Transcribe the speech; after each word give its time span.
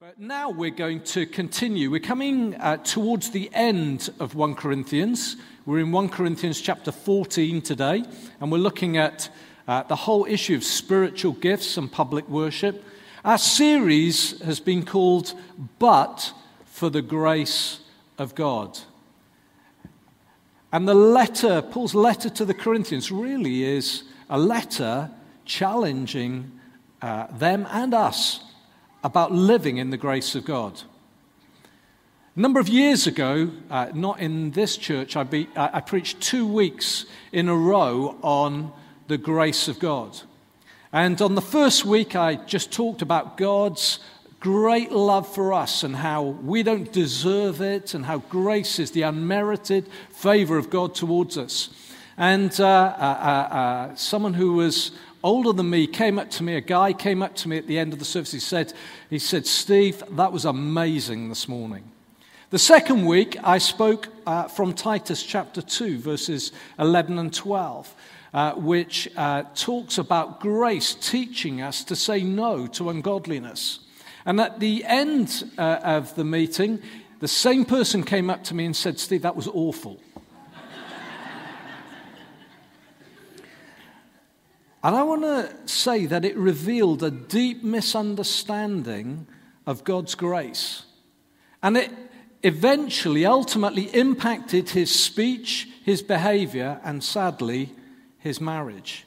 But 0.00 0.20
now 0.20 0.50
we're 0.50 0.70
going 0.70 1.00
to 1.06 1.26
continue. 1.26 1.90
We're 1.90 1.98
coming 1.98 2.54
uh, 2.54 2.76
towards 2.76 3.30
the 3.30 3.50
end 3.52 4.10
of 4.20 4.36
1 4.36 4.54
Corinthians. 4.54 5.34
We're 5.66 5.80
in 5.80 5.90
1 5.90 6.10
Corinthians 6.10 6.60
chapter 6.60 6.92
14 6.92 7.60
today, 7.62 8.04
and 8.40 8.52
we're 8.52 8.58
looking 8.58 8.96
at 8.96 9.28
uh, 9.66 9.82
the 9.82 9.96
whole 9.96 10.24
issue 10.24 10.54
of 10.54 10.62
spiritual 10.62 11.32
gifts 11.32 11.76
and 11.76 11.90
public 11.90 12.28
worship. 12.28 12.84
Our 13.24 13.38
series 13.38 14.40
has 14.42 14.60
been 14.60 14.86
called 14.86 15.34
But 15.80 16.32
for 16.64 16.90
the 16.90 17.02
Grace 17.02 17.80
of 18.18 18.36
God. 18.36 18.78
And 20.70 20.86
the 20.86 20.94
letter, 20.94 21.60
Paul's 21.60 21.96
letter 21.96 22.30
to 22.30 22.44
the 22.44 22.54
Corinthians, 22.54 23.10
really 23.10 23.64
is 23.64 24.04
a 24.30 24.38
letter 24.38 25.10
challenging 25.44 26.52
uh, 27.02 27.26
them 27.36 27.66
and 27.68 27.92
us 27.94 28.44
about 29.02 29.32
living 29.32 29.76
in 29.76 29.90
the 29.90 29.96
grace 29.96 30.34
of 30.34 30.44
God. 30.44 30.82
A 32.36 32.40
number 32.40 32.60
of 32.60 32.68
years 32.68 33.06
ago, 33.06 33.50
uh, 33.70 33.88
not 33.94 34.20
in 34.20 34.52
this 34.52 34.76
church, 34.76 35.16
I, 35.16 35.24
be, 35.24 35.48
I, 35.56 35.70
I 35.74 35.80
preached 35.80 36.20
two 36.20 36.46
weeks 36.46 37.04
in 37.32 37.48
a 37.48 37.56
row 37.56 38.16
on 38.22 38.72
the 39.08 39.18
grace 39.18 39.66
of 39.68 39.78
God. 39.78 40.20
And 40.92 41.20
on 41.20 41.34
the 41.34 41.42
first 41.42 41.84
week, 41.84 42.14
I 42.16 42.36
just 42.36 42.72
talked 42.72 43.02
about 43.02 43.36
God's 43.36 43.98
great 44.40 44.92
love 44.92 45.32
for 45.32 45.52
us 45.52 45.82
and 45.82 45.96
how 45.96 46.22
we 46.22 46.62
don't 46.62 46.92
deserve 46.92 47.60
it 47.60 47.94
and 47.94 48.06
how 48.06 48.18
grace 48.18 48.78
is 48.78 48.92
the 48.92 49.02
unmerited 49.02 49.88
favor 50.10 50.56
of 50.56 50.70
God 50.70 50.94
towards 50.94 51.36
us. 51.36 51.70
And 52.16 52.58
uh, 52.60 52.66
uh, 52.66 52.68
uh, 52.68 53.54
uh 53.54 53.94
someone 53.96 54.34
who 54.34 54.54
was 54.54 54.92
older 55.28 55.52
than 55.52 55.68
me 55.68 55.86
came 55.86 56.18
up 56.18 56.30
to 56.30 56.42
me, 56.42 56.56
a 56.56 56.60
guy 56.60 56.94
came 56.94 57.22
up 57.22 57.36
to 57.36 57.48
me 57.50 57.58
at 57.58 57.66
the 57.66 57.78
end 57.78 57.92
of 57.92 57.98
the 57.98 58.04
service. 58.04 58.32
He 58.32 58.40
said, 58.40 58.72
he 59.10 59.18
said 59.18 59.46
Steve, 59.46 60.02
that 60.12 60.32
was 60.32 60.46
amazing 60.46 61.28
this 61.28 61.46
morning. 61.46 61.84
The 62.48 62.58
second 62.58 63.04
week, 63.04 63.36
I 63.44 63.58
spoke 63.58 64.08
uh, 64.26 64.48
from 64.48 64.72
Titus 64.72 65.22
chapter 65.22 65.60
2, 65.60 65.98
verses 65.98 66.52
11 66.78 67.18
and 67.18 67.30
12, 67.30 67.94
uh, 68.32 68.52
which 68.54 69.06
uh, 69.18 69.42
talks 69.54 69.98
about 69.98 70.40
grace 70.40 70.94
teaching 70.94 71.60
us 71.60 71.84
to 71.84 71.94
say 71.94 72.22
no 72.22 72.66
to 72.68 72.88
ungodliness. 72.88 73.80
And 74.24 74.40
at 74.40 74.60
the 74.60 74.82
end 74.86 75.44
uh, 75.58 75.80
of 75.82 76.14
the 76.14 76.24
meeting, 76.24 76.80
the 77.20 77.28
same 77.28 77.66
person 77.66 78.02
came 78.02 78.30
up 78.30 78.44
to 78.44 78.54
me 78.54 78.64
and 78.64 78.74
said, 78.74 78.98
Steve, 78.98 79.22
that 79.22 79.36
was 79.36 79.48
awful. 79.48 80.00
And 84.88 84.96
I 84.96 85.02
want 85.02 85.20
to 85.20 85.54
say 85.66 86.06
that 86.06 86.24
it 86.24 86.34
revealed 86.34 87.02
a 87.02 87.10
deep 87.10 87.62
misunderstanding 87.62 89.26
of 89.66 89.84
God's 89.84 90.14
grace. 90.14 90.84
And 91.62 91.76
it 91.76 91.90
eventually, 92.42 93.26
ultimately 93.26 93.94
impacted 93.94 94.70
his 94.70 94.90
speech, 94.90 95.68
his 95.84 96.00
behavior, 96.00 96.80
and 96.84 97.04
sadly, 97.04 97.74
his 98.16 98.40
marriage. 98.40 99.04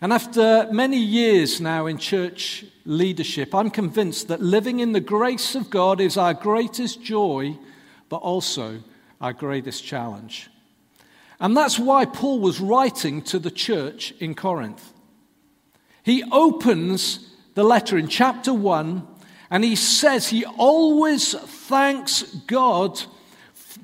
And 0.00 0.14
after 0.14 0.66
many 0.72 0.96
years 0.98 1.60
now 1.60 1.84
in 1.84 1.98
church 1.98 2.64
leadership, 2.86 3.54
I'm 3.54 3.68
convinced 3.68 4.28
that 4.28 4.40
living 4.40 4.80
in 4.80 4.92
the 4.92 5.00
grace 5.00 5.54
of 5.54 5.68
God 5.68 6.00
is 6.00 6.16
our 6.16 6.32
greatest 6.32 7.02
joy, 7.02 7.58
but 8.08 8.22
also 8.22 8.82
our 9.20 9.34
greatest 9.34 9.84
challenge. 9.84 10.48
And 11.40 11.56
that's 11.56 11.78
why 11.78 12.04
Paul 12.04 12.40
was 12.40 12.60
writing 12.60 13.22
to 13.22 13.38
the 13.38 13.50
church 13.50 14.12
in 14.20 14.34
Corinth. 14.34 14.92
He 16.02 16.22
opens 16.30 17.30
the 17.54 17.64
letter 17.64 17.96
in 17.96 18.08
chapter 18.08 18.52
1 18.52 19.06
and 19.50 19.64
he 19.64 19.76
says 19.76 20.28
he 20.28 20.44
always 20.44 21.34
thanks 21.34 22.22
God 22.46 23.02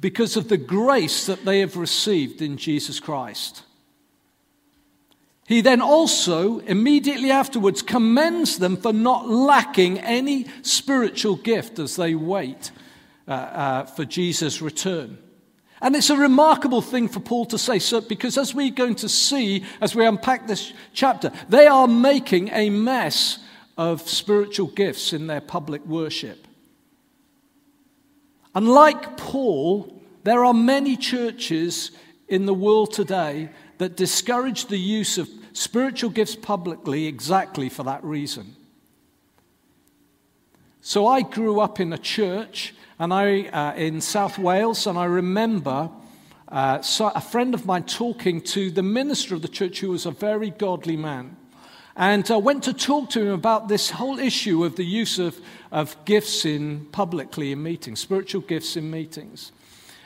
because 0.00 0.36
of 0.36 0.48
the 0.48 0.56
grace 0.56 1.26
that 1.26 1.44
they 1.44 1.60
have 1.60 1.76
received 1.76 2.42
in 2.42 2.56
Jesus 2.56 3.00
Christ. 3.00 3.62
He 5.46 5.60
then 5.60 5.80
also, 5.80 6.58
immediately 6.60 7.30
afterwards, 7.30 7.82
commends 7.82 8.58
them 8.58 8.76
for 8.76 8.92
not 8.92 9.28
lacking 9.28 9.98
any 9.98 10.46
spiritual 10.62 11.34
gift 11.36 11.78
as 11.80 11.96
they 11.96 12.14
wait 12.14 12.70
uh, 13.26 13.32
uh, 13.32 13.84
for 13.84 14.04
Jesus' 14.04 14.62
return. 14.62 15.18
And 15.82 15.96
it's 15.96 16.10
a 16.10 16.16
remarkable 16.16 16.82
thing 16.82 17.08
for 17.08 17.20
Paul 17.20 17.46
to 17.46 17.58
say, 17.58 17.78
so, 17.78 18.00
because 18.00 18.36
as 18.36 18.54
we're 18.54 18.70
going 18.70 18.96
to 18.96 19.08
see 19.08 19.64
as 19.80 19.94
we 19.94 20.04
unpack 20.04 20.46
this 20.46 20.72
chapter, 20.92 21.32
they 21.48 21.66
are 21.66 21.88
making 21.88 22.50
a 22.50 22.68
mess 22.68 23.38
of 23.78 24.06
spiritual 24.06 24.66
gifts 24.66 25.12
in 25.14 25.26
their 25.26 25.40
public 25.40 25.84
worship. 25.86 26.46
Unlike 28.54 29.16
Paul, 29.16 30.02
there 30.24 30.44
are 30.44 30.52
many 30.52 30.96
churches 30.96 31.92
in 32.28 32.44
the 32.44 32.54
world 32.54 32.92
today 32.92 33.48
that 33.78 33.96
discourage 33.96 34.66
the 34.66 34.78
use 34.78 35.16
of 35.16 35.30
spiritual 35.52 36.10
gifts 36.10 36.36
publicly 36.36 37.06
exactly 37.06 37.70
for 37.70 37.84
that 37.84 38.04
reason. 38.04 38.54
So 40.82 41.06
I 41.06 41.22
grew 41.22 41.60
up 41.60 41.80
in 41.80 41.92
a 41.92 41.98
church 41.98 42.74
and 43.00 43.14
I, 43.14 43.44
uh, 43.44 43.74
in 43.76 44.02
South 44.02 44.38
Wales, 44.38 44.86
and 44.86 44.98
I 44.98 45.06
remember 45.06 45.88
uh, 46.48 46.82
so 46.82 47.08
a 47.08 47.20
friend 47.22 47.54
of 47.54 47.64
mine 47.64 47.84
talking 47.84 48.42
to 48.42 48.70
the 48.70 48.82
minister 48.82 49.34
of 49.34 49.40
the 49.40 49.48
church 49.48 49.80
who 49.80 49.88
was 49.88 50.04
a 50.04 50.10
very 50.10 50.50
godly 50.50 50.98
man. 50.98 51.34
And 51.96 52.30
I 52.30 52.36
went 52.36 52.62
to 52.64 52.74
talk 52.74 53.08
to 53.10 53.22
him 53.22 53.32
about 53.32 53.68
this 53.68 53.88
whole 53.88 54.18
issue 54.18 54.66
of 54.66 54.76
the 54.76 54.84
use 54.84 55.18
of, 55.18 55.40
of 55.72 55.96
gifts 56.04 56.44
in 56.44 56.88
publicly 56.92 57.52
in 57.52 57.62
meetings, 57.62 58.00
spiritual 58.00 58.42
gifts 58.42 58.76
in 58.76 58.90
meetings. 58.90 59.50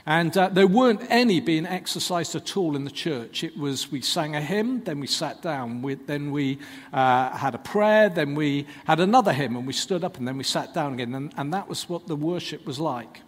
And 0.07 0.37
uh, 0.37 0.51
there 0.51 0.67
weren't 0.67 1.01
any 1.09 1.41
being 1.41 1.65
exercised 1.65 2.35
at 2.35 2.59
all 2.59 2.77
in 2.77 2.85
the 2.85 2.91
church. 2.91 3.43
It 3.43 3.57
was 3.57 3.91
we 3.91 4.03
sang 4.03 4.37
a 4.37 4.41
hymn, 4.41 4.85
then 4.85 5.01
we 5.01 5.07
sat 5.07 5.41
down, 5.41 5.81
we, 5.81 5.95
then 5.95 6.31
we 6.31 6.59
uh, 6.93 7.31
had 7.31 7.55
a 7.55 7.59
prayer, 7.59 8.11
then 8.11 8.35
we 8.35 8.67
had 8.85 9.01
another 9.01 9.33
hymn, 9.33 9.57
and 9.57 9.67
we 9.67 9.73
stood 9.73 10.05
up, 10.05 10.19
and 10.19 10.29
then 10.29 10.37
we 10.37 10.45
sat 10.45 10.75
down 10.75 10.93
again. 10.95 11.15
And, 11.15 11.33
and 11.39 11.55
that 11.55 11.69
was 11.69 11.89
what 11.89 12.07
the 12.07 12.17
worship 12.17 12.67
was 12.67 12.79
like. 12.79 13.23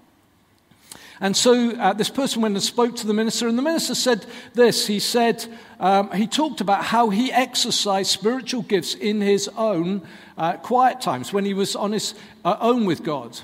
And 1.19 1.34
so 1.34 1.70
uh, 1.70 1.94
this 1.94 2.10
person 2.10 2.42
went 2.42 2.56
and 2.56 2.62
spoke 2.62 2.94
to 2.97 3.06
the 3.06 3.14
minister, 3.14 3.48
and 3.48 3.56
the 3.56 3.62
minister 3.62 3.94
said 3.94 4.26
this. 4.53 4.87
He 4.87 4.98
said, 4.98 5.47
um, 5.81 6.10
he 6.10 6.26
talked 6.26 6.60
about 6.60 6.84
how 6.84 7.08
he 7.08 7.32
exercised 7.32 8.10
spiritual 8.10 8.60
gifts 8.60 8.94
in 8.94 9.22
his 9.22 9.48
own 9.56 10.06
uh, 10.37 10.58
quiet 10.58 11.00
times 11.00 11.32
when 11.32 11.47
he 11.47 11.54
was 11.54 11.75
on 11.75 11.93
his 11.93 12.14
uh, 12.44 12.58
own 12.60 12.84
with 12.84 13.03
God. 13.03 13.41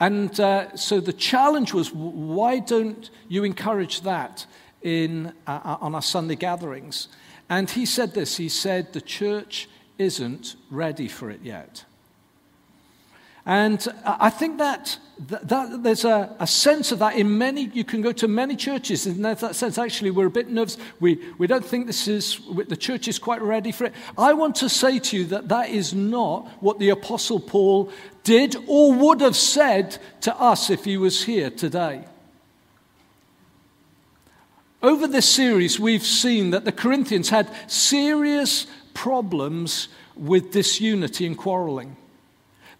And 0.00 0.38
uh, 0.38 0.76
so 0.76 1.00
the 1.00 1.12
challenge 1.12 1.74
was 1.74 1.92
why 1.92 2.60
don't 2.60 3.10
you 3.28 3.44
encourage 3.44 4.02
that 4.02 4.46
in, 4.82 5.32
uh, 5.46 5.60
uh, 5.64 5.76
on 5.80 5.94
our 5.94 6.02
Sunday 6.02 6.36
gatherings? 6.36 7.08
And 7.48 7.68
he 7.68 7.86
said 7.86 8.14
this 8.14 8.36
he 8.36 8.48
said, 8.48 8.92
the 8.92 9.00
church 9.00 9.68
isn't 9.98 10.56
ready 10.70 11.08
for 11.08 11.30
it 11.30 11.40
yet. 11.42 11.84
And 13.48 13.88
I 14.04 14.28
think 14.28 14.58
that, 14.58 14.98
that, 15.20 15.48
that 15.48 15.82
there's 15.82 16.04
a, 16.04 16.36
a, 16.38 16.46
sense 16.46 16.92
of 16.92 16.98
that 16.98 17.16
in 17.16 17.38
many, 17.38 17.62
you 17.62 17.82
can 17.82 18.02
go 18.02 18.12
to 18.12 18.28
many 18.28 18.54
churches, 18.54 19.06
and 19.06 19.24
there's 19.24 19.40
that 19.40 19.56
sense 19.56 19.78
actually 19.78 20.10
we're 20.10 20.26
a 20.26 20.30
bit 20.30 20.50
nervous. 20.50 20.76
We, 21.00 21.18
we 21.38 21.46
don't 21.46 21.64
think 21.64 21.86
this 21.86 22.08
is, 22.08 22.42
the 22.68 22.76
church 22.76 23.08
is 23.08 23.18
quite 23.18 23.40
ready 23.40 23.72
for 23.72 23.86
it. 23.86 23.94
I 24.18 24.34
want 24.34 24.56
to 24.56 24.68
say 24.68 24.98
to 24.98 25.16
you 25.16 25.24
that 25.28 25.48
that 25.48 25.70
is 25.70 25.94
not 25.94 26.46
what 26.60 26.78
the 26.78 26.90
Apostle 26.90 27.40
Paul 27.40 27.90
did 28.22 28.54
or 28.66 28.92
would 28.92 29.22
have 29.22 29.34
said 29.34 29.96
to 30.20 30.38
us 30.38 30.68
if 30.68 30.84
he 30.84 30.98
was 30.98 31.24
here 31.24 31.48
today. 31.48 32.04
Over 34.82 35.06
this 35.06 35.26
series, 35.26 35.80
we've 35.80 36.04
seen 36.04 36.50
that 36.50 36.66
the 36.66 36.70
Corinthians 36.70 37.30
had 37.30 37.50
serious 37.66 38.66
problems 38.92 39.88
with 40.16 40.52
disunity 40.52 41.24
and 41.24 41.38
quarreling. 41.38 41.96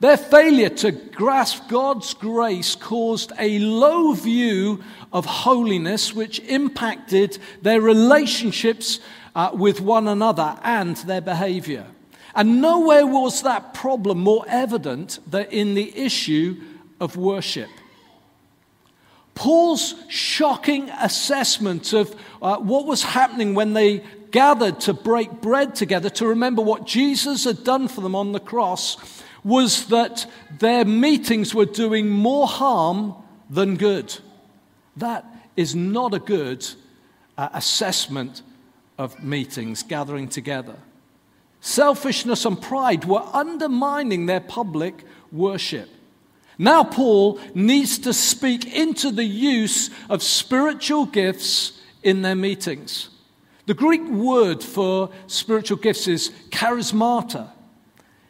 Their 0.01 0.17
failure 0.17 0.69
to 0.69 0.93
grasp 0.93 1.69
God's 1.69 2.15
grace 2.15 2.77
caused 2.77 3.33
a 3.37 3.59
low 3.59 4.13
view 4.13 4.85
of 5.13 5.27
holiness, 5.27 6.15
which 6.15 6.39
impacted 6.41 7.39
their 7.63 7.81
relationships 7.81 9.01
uh, 9.35 9.51
with 9.53 9.81
one 9.81 10.07
another 10.07 10.57
and 10.63 10.97
their 10.99 11.21
behavior. 11.21 11.87
And 12.37 12.61
nowhere 12.61 13.07
was 13.07 13.43
that 13.43 13.75
problem 13.75 14.19
more 14.19 14.45
evident 14.47 15.19
than 15.29 15.47
in 15.47 15.75
the 15.75 15.97
issue 15.99 16.61
of 17.01 17.17
worship. 17.17 17.69
Paul's 19.35 19.95
shocking 20.09 20.91
assessment 20.91 21.93
of 21.93 22.15
uh, 22.41 22.59
what 22.59 22.87
was 22.87 23.03
happening 23.03 23.55
when 23.55 23.73
they 23.73 24.05
gathered 24.31 24.79
to 24.81 24.93
break 24.93 25.41
bread 25.41 25.75
together 25.75 26.11
to 26.11 26.27
remember 26.27 26.63
what 26.63 26.87
Jesus 26.87 27.45
had 27.45 27.65
done 27.65 27.89
for 27.89 28.01
them 28.01 28.15
on 28.15 28.31
the 28.31 28.41
cross 28.41 28.97
was 29.45 29.87
that 29.87 30.27
their 30.59 30.85
meetings 30.85 31.55
were 31.55 31.67
doing 31.67 32.09
more 32.09 32.47
harm 32.47 33.15
than 33.49 33.77
good. 33.77 34.17
That 34.97 35.25
is 35.57 35.75
not 35.75 36.15
a 36.15 36.19
good 36.19 36.67
uh, 37.37 37.49
assessment 37.53 38.43
of 38.99 39.23
meetings, 39.23 39.83
gathering 39.83 40.29
together. 40.29 40.77
selfishness 41.61 42.45
and 42.45 42.61
pride 42.61 43.05
were 43.05 43.25
undermining 43.33 44.27
their 44.27 44.41
public 44.41 45.05
worship. 45.33 45.89
Now, 46.59 46.83
Paul 46.83 47.39
needs 47.55 47.99
to 48.01 48.13
speak 48.13 48.75
into 48.75 49.11
the 49.11 49.25
use 49.25 49.91
of 50.09 50.23
spiritual 50.23 51.07
gifts 51.07 51.81
in 52.03 52.23
their 52.23 52.35
meetings. 52.35 53.11
The 53.67 53.75
Greek 53.75 54.03
word 54.09 54.63
for 54.63 55.11
spiritual 55.27 55.77
gifts 55.77 56.09
is 56.09 56.31
charismata. 56.51 57.51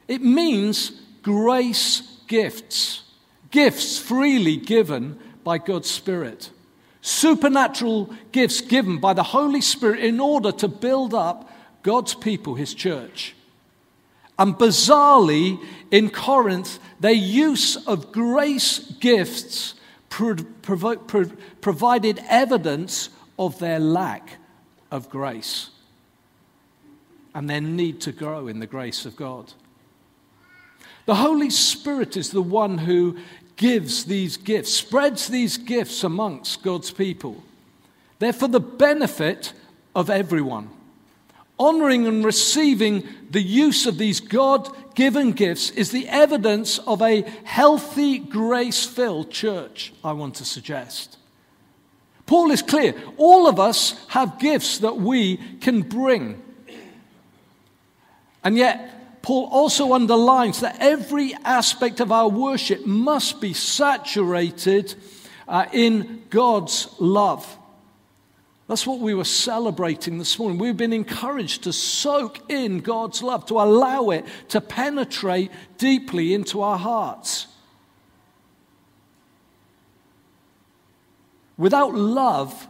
It 0.08 0.22
means 0.22 0.90
grace 1.22 2.02
gifts, 2.26 3.02
gifts 3.50 3.98
freely 3.98 4.56
given 4.56 5.18
by 5.44 5.58
God's 5.58 5.90
Spirit. 5.90 6.50
Supernatural 7.00 8.12
gifts 8.32 8.60
given 8.60 8.98
by 8.98 9.12
the 9.12 9.22
Holy 9.22 9.60
Spirit 9.60 10.00
in 10.00 10.18
order 10.18 10.50
to 10.52 10.66
build 10.66 11.14
up 11.14 11.52
God's 11.82 12.14
people, 12.14 12.54
His 12.54 12.74
church. 12.74 13.34
And 14.38 14.54
bizarrely, 14.54 15.60
in 15.90 16.10
Corinth, 16.10 16.78
their 17.00 17.12
use 17.12 17.76
of 17.86 18.12
grace 18.12 18.78
gifts 18.78 19.74
provided 20.10 20.46
evidence 22.28 23.10
of 23.38 23.58
their 23.58 23.78
lack 23.78 24.36
of 24.90 25.10
grace 25.10 25.70
and 27.34 27.48
their 27.48 27.60
need 27.60 28.00
to 28.00 28.12
grow 28.12 28.48
in 28.48 28.58
the 28.58 28.66
grace 28.66 29.06
of 29.06 29.16
God. 29.16 29.52
The 31.08 31.14
Holy 31.14 31.48
Spirit 31.48 32.18
is 32.18 32.32
the 32.32 32.42
one 32.42 32.76
who 32.76 33.16
gives 33.56 34.04
these 34.04 34.36
gifts, 34.36 34.74
spreads 34.74 35.28
these 35.28 35.56
gifts 35.56 36.04
amongst 36.04 36.62
God's 36.62 36.90
people. 36.90 37.42
They're 38.18 38.34
for 38.34 38.46
the 38.46 38.60
benefit 38.60 39.54
of 39.94 40.10
everyone. 40.10 40.68
Honoring 41.58 42.06
and 42.06 42.22
receiving 42.22 43.08
the 43.30 43.40
use 43.40 43.86
of 43.86 43.96
these 43.96 44.20
God 44.20 44.68
given 44.94 45.32
gifts 45.32 45.70
is 45.70 45.92
the 45.92 46.06
evidence 46.08 46.78
of 46.80 47.00
a 47.00 47.22
healthy, 47.44 48.18
grace 48.18 48.84
filled 48.84 49.30
church, 49.30 49.94
I 50.04 50.12
want 50.12 50.34
to 50.34 50.44
suggest. 50.44 51.16
Paul 52.26 52.50
is 52.50 52.60
clear 52.60 52.94
all 53.16 53.46
of 53.46 53.58
us 53.58 53.94
have 54.08 54.38
gifts 54.38 54.76
that 54.80 54.98
we 54.98 55.38
can 55.62 55.80
bring. 55.80 56.42
And 58.44 58.58
yet, 58.58 58.97
Paul 59.22 59.48
also 59.50 59.92
underlines 59.92 60.60
that 60.60 60.76
every 60.80 61.34
aspect 61.44 62.00
of 62.00 62.12
our 62.12 62.28
worship 62.28 62.86
must 62.86 63.40
be 63.40 63.52
saturated 63.52 64.94
uh, 65.46 65.66
in 65.72 66.24
God's 66.30 66.88
love. 66.98 67.56
That's 68.68 68.86
what 68.86 69.00
we 69.00 69.14
were 69.14 69.24
celebrating 69.24 70.18
this 70.18 70.38
morning. 70.38 70.58
We've 70.58 70.76
been 70.76 70.92
encouraged 70.92 71.64
to 71.64 71.72
soak 71.72 72.50
in 72.50 72.80
God's 72.80 73.22
love, 73.22 73.46
to 73.46 73.54
allow 73.54 74.10
it 74.10 74.26
to 74.50 74.60
penetrate 74.60 75.50
deeply 75.78 76.34
into 76.34 76.60
our 76.60 76.78
hearts. 76.78 77.46
Without 81.56 81.94
love, 81.94 82.68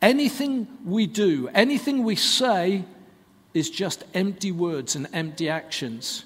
anything 0.00 0.66
we 0.84 1.06
do, 1.06 1.48
anything 1.54 2.04
we 2.04 2.16
say, 2.16 2.84
is 3.58 3.70
just 3.70 4.04
empty 4.14 4.52
words 4.52 4.96
and 4.96 5.08
empty 5.12 5.48
actions. 5.48 6.24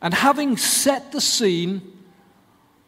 And 0.00 0.14
having 0.14 0.56
set 0.56 1.12
the 1.12 1.20
scene, 1.20 1.82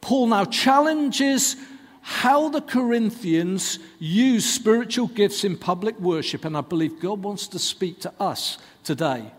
Paul 0.01 0.29
now 0.29 0.45
challenges 0.45 1.57
how 2.03 2.49
the 2.49 2.61
Corinthians 2.63 3.79
use 3.99 4.45
spiritual 4.45 5.09
gifts 5.09 5.45
in 5.45 5.57
public 5.57 5.99
worship, 6.01 6.45
and 6.45 6.57
I 6.57 6.61
believe 6.63 7.01
God 7.01 7.23
wants 7.23 7.47
to 7.49 7.59
speak 7.59 8.01
to 8.01 8.13
us 8.19 8.59
today. 8.85 9.31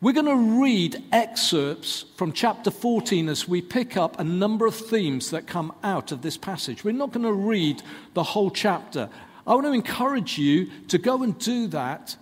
We're 0.00 0.12
going 0.12 0.26
to 0.26 0.60
read 0.60 1.02
excerpts 1.12 2.06
from 2.16 2.32
chapter 2.32 2.72
14 2.72 3.28
as 3.28 3.46
we 3.46 3.62
pick 3.62 3.96
up 3.96 4.18
a 4.18 4.24
number 4.24 4.66
of 4.66 4.74
themes 4.74 5.30
that 5.30 5.46
come 5.46 5.72
out 5.84 6.10
of 6.10 6.22
this 6.22 6.36
passage. 6.36 6.82
We're 6.82 6.90
not 6.90 7.12
going 7.12 7.24
to 7.24 7.32
read 7.32 7.82
the 8.14 8.24
whole 8.24 8.50
chapter. 8.50 9.08
I 9.46 9.54
want 9.54 9.66
to 9.66 9.72
encourage 9.72 10.38
you 10.38 10.70
to 10.88 10.98
go 10.98 11.22
and 11.22 11.38
do 11.38 11.66
that 11.68 12.16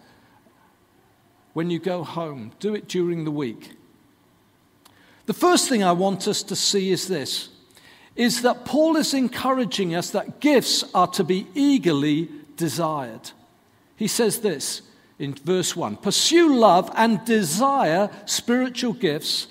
when 1.53 1.71
you 1.71 1.79
go 1.79 2.03
home. 2.03 2.53
Do 2.61 2.75
it 2.75 2.89
during 2.89 3.25
the 3.25 3.31
week. 3.31 3.73
The 5.27 5.35
first 5.35 5.69
thing 5.69 5.85
I 5.85 5.93
want 5.93 6.27
us 6.27 6.43
to 6.45 6.57
see 6.57 6.91
is 6.91 7.09
this 7.09 7.51
is 8.17 8.43
that 8.43 8.65
Paul 8.65 8.97
is 8.97 9.15
encouraging 9.15 9.95
us 9.95 10.11
that 10.11 10.41
gifts 10.41 10.85
are 10.95 11.07
to 11.07 11.25
be 11.25 11.47
eagerly 11.55 12.29
desired. 12.57 13.31
He 13.97 14.09
says 14.09 14.41
this 14.41 14.83
in 15.19 15.35
verse 15.35 15.77
1 15.77 15.97
Pursue 15.99 16.55
love 16.55 16.91
and 16.97 17.25
desire 17.25 18.11
spiritual 18.27 18.93
gifts, 18.93 19.47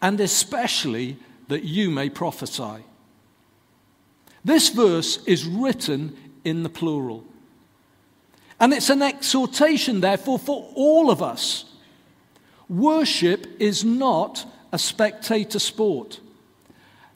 and 0.00 0.18
especially 0.20 1.18
that 1.48 1.64
you 1.64 1.90
may 1.90 2.08
prophesy. 2.08 2.84
This 4.44 4.68
verse 4.70 5.22
is 5.24 5.44
written 5.44 6.16
in 6.48 6.62
the 6.62 6.68
plural. 6.68 7.24
And 8.60 8.72
it's 8.72 8.90
an 8.90 9.02
exhortation, 9.02 10.00
therefore, 10.00 10.38
for 10.38 10.70
all 10.74 11.10
of 11.10 11.22
us. 11.22 11.64
Worship 12.68 13.46
is 13.60 13.84
not 13.84 14.44
a 14.72 14.78
spectator 14.78 15.58
sport. 15.58 16.20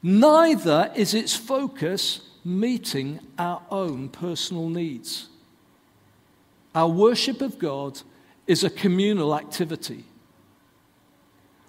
Neither 0.03 0.93
is 0.95 1.15
its 1.15 1.35
focus 1.35 2.21
meeting 2.45 3.21
our 3.39 3.63
own 3.71 4.09
personal 4.09 4.69
needs. 4.69 5.29
Our 6.75 6.89
worship 6.89 7.41
of 7.41 7.59
God 7.59 8.01
is 8.47 8.65
a 8.65 8.71
communal 8.71 9.35
activity. 9.35 10.05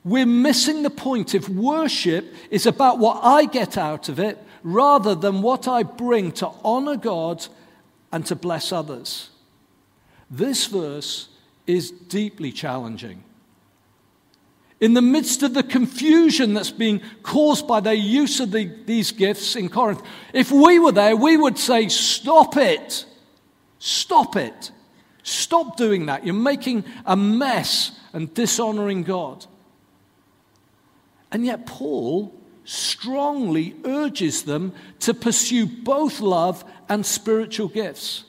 We're 0.04 0.26
missing 0.26 0.84
the 0.84 0.90
point 0.90 1.34
if 1.34 1.48
worship 1.48 2.34
is 2.50 2.66
about 2.66 3.00
what 3.00 3.24
I 3.24 3.46
get 3.46 3.78
out 3.78 4.10
of 4.10 4.20
it 4.20 4.38
rather 4.64 5.14
than 5.14 5.42
what 5.42 5.68
I 5.68 5.84
bring 5.84 6.32
to 6.34 6.50
honor 6.64 6.98
God 6.98 7.46
and 8.12 8.26
to 8.26 8.36
bless 8.36 8.72
others. 8.72 9.30
This 10.32 10.66
verse 10.66 11.30
is 11.68 11.92
deeply 11.92 12.52
challenging 12.52 13.24
in 14.84 14.94
the 14.94 15.02
midst 15.02 15.44
of 15.44 15.54
the 15.54 15.64
confusion 15.64 16.54
that's 16.54 16.70
being 16.70 17.02
caused 17.22 17.66
by 17.66 17.80
their 17.80 17.94
use 17.94 18.42
of 18.42 18.52
the, 18.52 18.66
these 18.86 19.14
gifts 19.14 19.56
in 19.56 19.70
Corinth, 19.70 20.02
if 20.34 20.52
we 20.52 20.78
were 20.78 20.92
there, 20.92 21.16
we 21.16 21.38
would 21.38 21.58
say, 21.58 21.88
Stop 21.88 22.58
it! 22.58 23.06
Stop 23.80 24.36
it! 24.36 24.72
Stop 25.24 25.78
doing 25.78 26.08
that. 26.08 26.26
You're 26.26 26.36
making 26.36 26.84
a 27.06 27.16
mess 27.16 27.98
and 28.12 28.34
dishonoring 28.34 29.04
God. 29.04 29.46
And 31.32 31.46
yet, 31.46 31.66
Paul 31.66 32.38
strongly 32.66 33.76
urges 33.86 34.44
them 34.44 34.74
to 35.00 35.14
pursue 35.14 35.66
both 35.66 36.20
love 36.20 36.64
and 36.90 37.06
spiritual 37.06 37.68
gifts. 37.68 38.24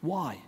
Why? 0.00 0.38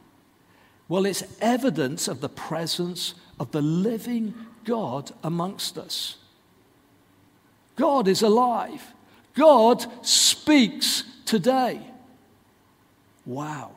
Well, 0.89 1.07
it's 1.07 1.25
evidence 1.41 2.09
of 2.09 2.21
the 2.21 2.29
presence 2.29 3.15
of 3.41 3.51
the 3.53 3.63
living 3.63 4.35
God 4.65 5.13
amongst 5.23 5.79
us. 5.79 6.17
God 7.77 8.07
is 8.07 8.23
alive. 8.23 8.93
God 9.35 9.85
speaks 10.07 11.05
today. 11.25 11.81
Wow. 13.27 13.73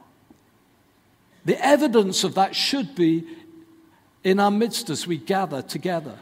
The 1.46 1.64
evidence 1.66 2.24
of 2.24 2.36
that 2.36 2.56
should 2.56 2.94
be 2.94 3.26
in 4.24 4.40
our 4.40 4.52
midst 4.52 4.90
as 4.90 5.08
we 5.08 5.18
gather 5.18 5.62
together. 5.62 6.20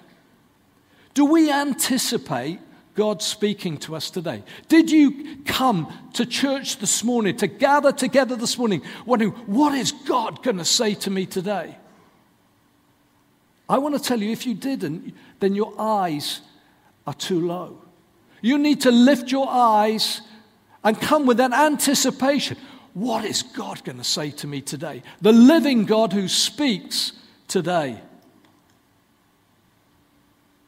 Do 1.15 1.25
we 1.25 1.51
anticipate 1.51 2.59
God 2.95 3.21
speaking 3.21 3.77
to 3.79 3.95
us 3.95 4.09
today? 4.09 4.43
Did 4.67 4.89
you 4.89 5.37
come 5.45 5.93
to 6.13 6.25
church 6.25 6.77
this 6.77 7.03
morning, 7.03 7.37
to 7.37 7.47
gather 7.47 7.91
together 7.91 8.35
this 8.35 8.57
morning, 8.57 8.81
wondering, 9.05 9.31
what 9.45 9.73
is 9.73 9.91
God 9.91 10.41
going 10.41 10.57
to 10.57 10.65
say 10.65 10.95
to 10.95 11.09
me 11.09 11.25
today? 11.25 11.77
I 13.67 13.77
want 13.79 13.95
to 13.95 14.01
tell 14.01 14.21
you, 14.21 14.31
if 14.31 14.45
you 14.45 14.53
didn't, 14.53 15.13
then 15.39 15.55
your 15.55 15.73
eyes 15.79 16.41
are 17.05 17.13
too 17.13 17.45
low. 17.45 17.81
You 18.41 18.57
need 18.57 18.81
to 18.81 18.91
lift 18.91 19.31
your 19.31 19.47
eyes 19.49 20.21
and 20.83 20.99
come 20.99 21.25
with 21.25 21.39
an 21.39 21.51
anticipation. 21.51 22.57
What 22.93 23.25
is 23.25 23.43
God 23.43 23.83
going 23.83 23.97
to 23.97 24.03
say 24.03 24.31
to 24.31 24.47
me 24.47 24.61
today? 24.61 25.03
The 25.19 25.33
living 25.33 25.85
God 25.85 26.13
who 26.13 26.27
speaks 26.27 27.11
today. 27.47 27.99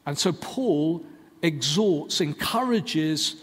And 0.04 0.18
so 0.18 0.32
Paul 0.32 1.04
exhorts, 1.42 2.20
encourages 2.20 3.36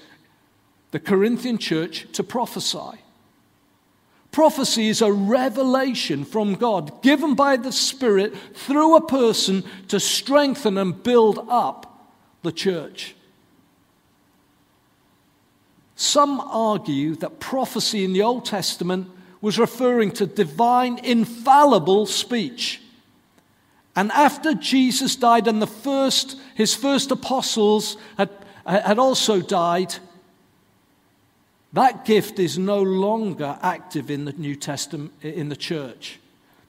the 0.92 1.00
Corinthian 1.00 1.58
church 1.58 2.08
to 2.14 2.24
prophesy. 2.24 3.00
Prophecy 4.32 4.90
is 4.90 5.02
a 5.02 5.12
revelation 5.12 6.26
from 6.26 6.56
God 6.56 7.02
given 7.02 7.36
by 7.36 7.56
the 7.56 7.72
Spirit 7.72 8.36
through 8.54 8.98
a 8.98 9.08
person 9.08 9.64
to 9.88 10.00
strengthen 10.00 10.78
and 10.78 11.02
build 11.02 11.46
up 11.50 12.12
the 12.44 12.52
church. 12.52 13.16
Some 15.96 16.42
argue 16.42 17.16
that 17.16 17.40
prophecy 17.40 18.04
in 18.04 18.12
the 18.12 18.24
Old 18.24 18.46
Testament 18.46 19.10
was 19.40 19.58
referring 19.58 20.12
to 20.12 20.26
divine, 20.26 20.98
infallible 20.98 22.06
speech. 22.06 22.82
And 23.96 24.12
after 24.12 24.54
Jesus 24.54 25.16
died 25.16 25.48
and 25.48 25.62
the 25.62 25.68
first, 25.68 26.38
his 26.56 26.76
first 26.76 27.12
apostles 27.12 27.98
had, 28.18 28.30
had 28.66 29.00
also 29.00 29.42
died, 29.42 29.96
that 31.74 32.06
gift 32.06 32.40
is 32.40 32.58
no 32.58 32.82
longer 32.82 33.58
active 33.62 34.10
in 34.10 34.26
the 34.26 34.34
New 34.34 34.56
Testament, 34.56 35.14
in 35.22 35.50
the 35.50 35.56
church. 35.56 36.20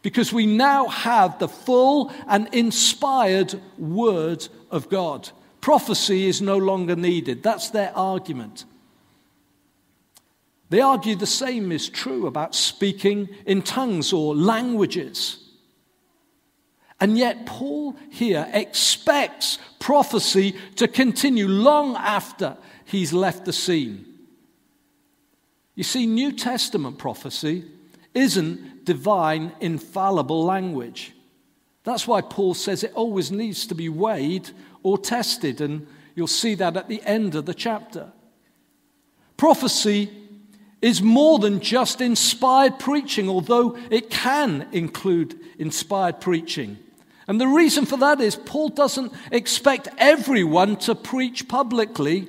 Because 0.02 0.33
we 0.33 0.47
now 0.47 0.87
have 0.87 1.38
the 1.38 1.49
full 1.49 2.12
and 2.28 2.49
inspired 2.52 3.61
Word 3.76 4.47
of 4.71 4.88
God. 4.88 5.30
Prophecy 5.61 6.26
is 6.26 6.40
no 6.40 6.56
longer 6.56 6.95
needed. 6.95 7.42
That's 7.42 7.71
their 7.71 7.97
argument. 7.97 8.64
They 10.71 10.80
argue 10.80 11.16
the 11.16 11.26
same 11.26 11.73
is 11.73 11.88
true 11.88 12.26
about 12.26 12.54
speaking 12.54 13.28
in 13.47 13.62
tongues 13.62 14.12
or 14.12 14.35
languages. 14.35 15.46
And 16.99 17.19
yet, 17.19 17.45
Paul 17.45 17.95
here 18.11 18.49
expects 18.53 19.59
prophecy 19.79 20.57
to 20.76 20.88
continue 20.88 21.47
long 21.47 21.95
after 21.95 22.57
he's 22.87 23.12
left 23.12 23.45
the 23.45 23.53
scene. 23.53 24.07
You 25.75 25.85
see, 25.85 26.07
New 26.07 26.33
Testament 26.33 26.97
prophecy 26.97 27.65
isn't 28.15 28.87
divine, 28.87 29.53
infallible 29.61 30.45
language. 30.45 31.12
That's 31.85 32.09
why 32.09 32.23
Paul 32.23 32.55
says 32.55 32.83
it 32.83 32.95
always 32.95 33.31
needs 33.31 33.67
to 33.67 33.75
be 33.75 33.91
weighed 33.91 34.50
or 34.83 34.97
tested, 34.97 35.61
and 35.61 35.87
you'll 36.15 36.26
see 36.26 36.55
that 36.55 36.76
at 36.79 36.88
the 36.88 37.03
end 37.03 37.35
of 37.35 37.45
the 37.45 37.55
chapter. 37.55 38.11
Prophecy 39.37 40.11
is 40.81 41.03
more 41.03 41.38
than 41.38 41.61
just 41.61 42.00
inspired 42.00 42.79
preaching, 42.79 43.29
although 43.29 43.76
it 43.91 44.09
can 44.09 44.67
include 44.73 45.38
inspired 45.59 46.21
preaching. 46.23 46.79
And 47.28 47.40
the 47.40 47.49
reason 47.49 47.87
for 47.87 47.97
that 47.99 48.21
is 48.21 48.37
Paul 48.37 48.68
doesn't 48.68 49.12
expect 49.33 49.88
everyone 49.99 50.76
to 50.78 50.95
preach 50.95 51.49
publicly, 51.49 52.28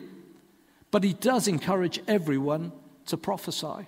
but 0.90 1.04
he 1.04 1.14
does 1.14 1.48
encourage 1.48 2.00
everyone 2.08 2.72
to 3.06 3.18
prophesy. 3.18 3.88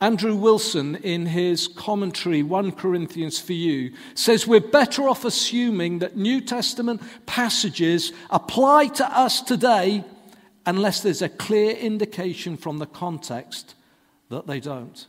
Andrew 0.00 0.36
Wilson, 0.36 0.96
in 0.96 1.26
his 1.26 1.68
commentary, 1.68 2.42
1 2.42 2.72
Corinthians 2.72 3.40
for 3.40 3.54
You, 3.54 3.94
says 4.14 4.46
we're 4.46 4.60
better 4.60 5.08
off 5.08 5.24
assuming 5.24 6.00
that 6.00 6.16
New 6.16 6.42
Testament 6.42 7.00
passages 7.24 8.12
apply 8.28 8.88
to 8.88 9.18
us 9.18 9.40
today 9.40 10.04
unless 10.66 11.00
there's 11.00 11.22
a 11.22 11.30
clear 11.30 11.70
indication 11.70 12.58
from 12.58 12.76
the 12.78 12.86
context 12.86 13.74
that 14.28 14.46
they 14.46 14.60
don't. 14.60 15.06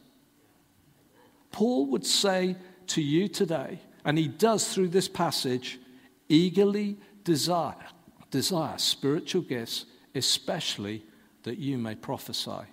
Paul 1.51 1.87
would 1.87 2.05
say 2.05 2.55
to 2.87 3.01
you 3.01 3.27
today, 3.27 3.79
and 4.07 4.17
he 4.17 4.29
does 4.29 4.73
through 4.73 4.87
this 4.87 5.09
passage, 5.09 5.79
eagerly 6.29 6.95
desire, 7.25 7.75
desire 8.31 8.77
spiritual 8.77 9.41
gifts, 9.41 9.85
especially 10.15 11.03
that 11.43 11.57
you 11.57 11.77
may 11.77 11.93
prophesy. 11.93 12.63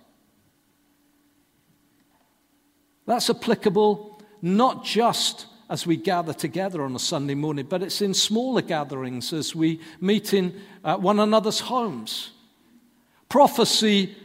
That's 3.05 3.29
applicable 3.29 4.21
not 4.41 4.85
just 4.85 5.47
as 5.69 5.85
we 5.85 5.97
gather 5.97 6.31
together 6.31 6.83
on 6.83 6.95
a 6.95 6.99
Sunday 6.99 7.35
morning, 7.35 7.65
but 7.67 7.83
it's 7.83 8.01
in 8.01 8.13
smaller 8.13 8.61
gatherings 8.61 9.33
as 9.33 9.53
we 9.53 9.81
meet 9.99 10.33
in 10.33 10.57
uh, 10.85 10.95
one 10.95 11.19
another's 11.19 11.59
homes. 11.59 12.31
Prophecy 13.27 14.15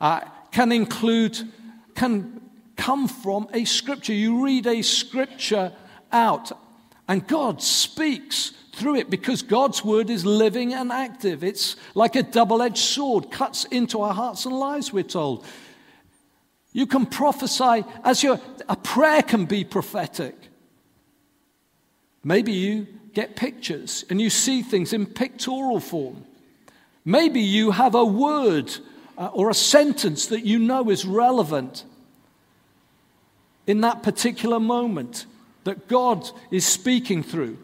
uh, 0.00 0.22
can 0.50 0.72
include, 0.72 1.38
can 1.94 2.40
come 2.74 3.06
from 3.06 3.46
a 3.54 3.64
scripture. 3.64 4.12
You 4.12 4.44
read 4.44 4.66
a 4.66 4.82
scripture 4.82 5.72
out, 6.12 6.52
and 7.06 7.26
God 7.26 7.62
speaks 7.62 8.52
through 8.74 8.96
it 8.96 9.10
because 9.10 9.42
God's 9.42 9.84
word 9.84 10.08
is 10.08 10.24
living 10.24 10.72
and 10.72 10.92
active. 10.92 11.42
It's 11.42 11.76
like 11.94 12.16
a 12.16 12.22
double 12.22 12.62
edged 12.62 12.78
sword, 12.78 13.30
cuts 13.30 13.64
into 13.64 14.00
our 14.00 14.14
hearts 14.14 14.46
and 14.46 14.56
lives, 14.56 14.92
we're 14.92 15.02
told. 15.02 15.44
You 16.72 16.86
can 16.86 17.06
prophesy 17.06 17.84
as 18.04 18.22
your 18.22 18.40
a 18.68 18.76
prayer 18.76 19.22
can 19.22 19.46
be 19.46 19.64
prophetic. 19.64 20.36
Maybe 22.22 22.52
you 22.52 22.86
get 23.14 23.36
pictures 23.36 24.04
and 24.10 24.20
you 24.20 24.30
see 24.30 24.62
things 24.62 24.92
in 24.92 25.06
pictorial 25.06 25.80
form. 25.80 26.24
Maybe 27.04 27.40
you 27.40 27.70
have 27.70 27.94
a 27.94 28.04
word 28.04 28.72
uh, 29.16 29.30
or 29.32 29.50
a 29.50 29.54
sentence 29.54 30.26
that 30.26 30.44
you 30.44 30.58
know 30.58 30.90
is 30.90 31.04
relevant 31.04 31.84
in 33.66 33.80
that 33.80 34.02
particular 34.02 34.60
moment 34.60 35.26
that 35.68 35.86
God 35.88 36.28
is 36.50 36.66
speaking 36.66 37.22
through. 37.22 37.56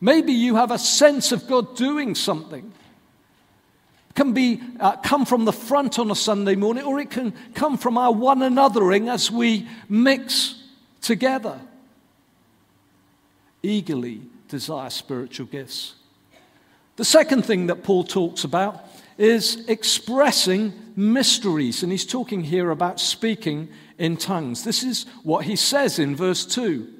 Maybe 0.00 0.32
you 0.32 0.56
have 0.56 0.70
a 0.70 0.78
sense 0.78 1.32
of 1.32 1.48
God 1.48 1.76
doing 1.76 2.14
something 2.14 2.72
can 4.16 4.32
be, 4.32 4.60
uh, 4.80 4.96
come 4.96 5.24
from 5.24 5.44
the 5.44 5.52
front 5.52 5.98
on 5.98 6.10
a 6.10 6.14
Sunday 6.16 6.56
morning, 6.56 6.82
or 6.82 6.98
it 6.98 7.10
can 7.10 7.32
come 7.54 7.76
from 7.76 7.96
our 7.96 8.12
one 8.12 8.40
anothering 8.40 9.12
as 9.12 9.30
we 9.30 9.68
mix 9.88 10.60
together. 11.02 11.60
Eagerly 13.62 14.22
desire 14.48 14.90
spiritual 14.90 15.46
gifts. 15.46 15.94
The 16.96 17.04
second 17.04 17.44
thing 17.44 17.66
that 17.66 17.84
Paul 17.84 18.04
talks 18.04 18.42
about 18.42 18.84
is 19.18 19.64
expressing 19.68 20.72
mysteries, 20.96 21.82
and 21.82 21.92
he's 21.92 22.06
talking 22.06 22.42
here 22.42 22.70
about 22.70 22.98
speaking 22.98 23.68
in 23.98 24.16
tongues. 24.16 24.64
This 24.64 24.82
is 24.82 25.04
what 25.22 25.44
he 25.44 25.56
says 25.56 25.98
in 25.98 26.16
verse 26.16 26.46
2 26.46 26.95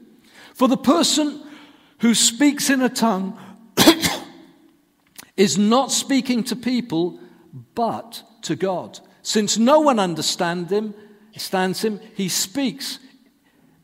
For 0.57 0.69
the 0.69 0.79
person 0.79 1.43
who 1.99 2.15
speaks 2.15 2.71
in 2.71 2.81
a 2.81 2.89
tongue 2.89 3.39
is 5.37 5.59
not 5.59 5.93
speaking 5.93 6.43
to 6.45 6.57
people, 6.57 7.21
but 7.75 8.23
to 8.41 8.57
God. 8.57 8.99
Since 9.21 9.59
no 9.59 9.81
one 9.81 9.99
understands 9.99 10.73
him, 10.73 10.95
stands 11.37 11.85
him, 11.85 12.01
he 12.15 12.31
speaks 12.31 13.01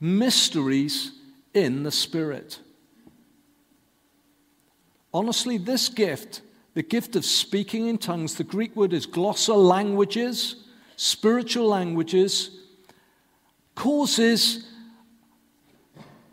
mysteries 0.01 1.13
in 1.53 1.83
the 1.83 1.91
Spirit. 1.91 2.59
Honestly, 5.13 5.59
this 5.59 5.91
gift, 5.91 6.41
the 6.73 6.83
gift 6.83 7.17
of 7.17 7.27
speaking 7.27 7.87
in 7.87 7.99
tongues, 7.99 8.37
the 8.37 8.45
Greek 8.45 8.75
word 8.75 8.95
is 8.95 9.07
glossa 9.07 9.55
languages, 9.55 10.57
spiritual 10.97 11.69
languages, 11.69 12.59
causes 13.75 14.72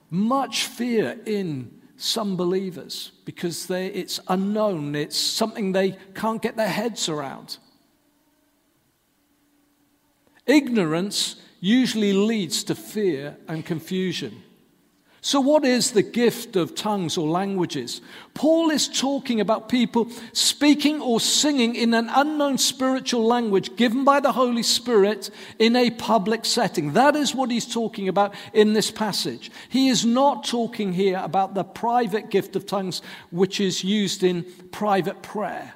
much 0.10 0.66
fear 0.66 1.20
in 1.26 1.80
some 1.98 2.38
believers 2.38 3.12
because 3.26 3.68
they, 3.68 3.88
it's 3.88 4.20
unknown, 4.28 4.96
it's 4.96 5.18
something 5.18 5.72
they 5.72 5.98
can't 6.16 6.42
get 6.42 6.56
their 6.56 6.70
heads 6.70 7.10
around. 7.10 7.58
Ignorance 10.46 11.36
usually 11.60 12.14
leads 12.14 12.64
to 12.64 12.76
fear 12.76 13.38
and 13.48 13.66
confusion. 13.66 14.44
So, 15.22 15.42
what 15.42 15.66
is 15.66 15.92
the 15.92 16.04
gift 16.04 16.56
of 16.56 16.76
tongues 16.76 17.18
or 17.18 17.28
languages? 17.28 18.00
Paul 18.34 18.70
is 18.70 18.88
talking 18.88 19.42
about 19.42 19.68
people 19.68 20.10
speaking 20.32 21.02
or 21.02 21.20
singing 21.20 21.76
in 21.76 21.94
an 21.94 22.10
unknown 22.10 22.58
spiritual 22.58 23.26
language 23.26 23.76
given 23.76 24.06
by 24.06 24.22
the 24.22 24.32
Holy 24.32 24.64
Spirit 24.64 25.30
in 25.58 25.76
a 25.76 25.90
public 25.90 26.46
setting. 26.46 26.94
That 26.94 27.18
is 27.18 27.36
what 27.36 27.52
he's 27.52 27.66
talking 27.66 28.08
about 28.08 28.34
in 28.54 28.72
this 28.72 28.92
passage. 28.92 29.52
He 29.68 29.90
is 29.90 30.06
not 30.06 30.46
talking 30.46 30.94
here 30.94 31.20
about 31.22 31.54
the 31.54 31.66
private 31.66 32.30
gift 32.30 32.56
of 32.56 32.66
tongues, 32.66 33.02
which 33.30 33.60
is 33.60 33.84
used 33.84 34.24
in 34.24 34.46
private 34.72 35.22
prayer. 35.22 35.74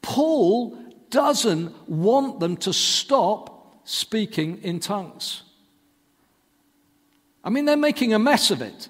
Paul 0.00 0.78
doesn't 1.10 1.88
want 1.88 2.38
them 2.38 2.56
to 2.58 2.72
stop 2.72 3.80
speaking 3.84 4.58
in 4.62 4.78
tongues. 4.78 5.42
I 7.42 7.50
mean, 7.50 7.64
they're 7.64 7.76
making 7.76 8.12
a 8.12 8.18
mess 8.18 8.50
of 8.50 8.62
it. 8.62 8.88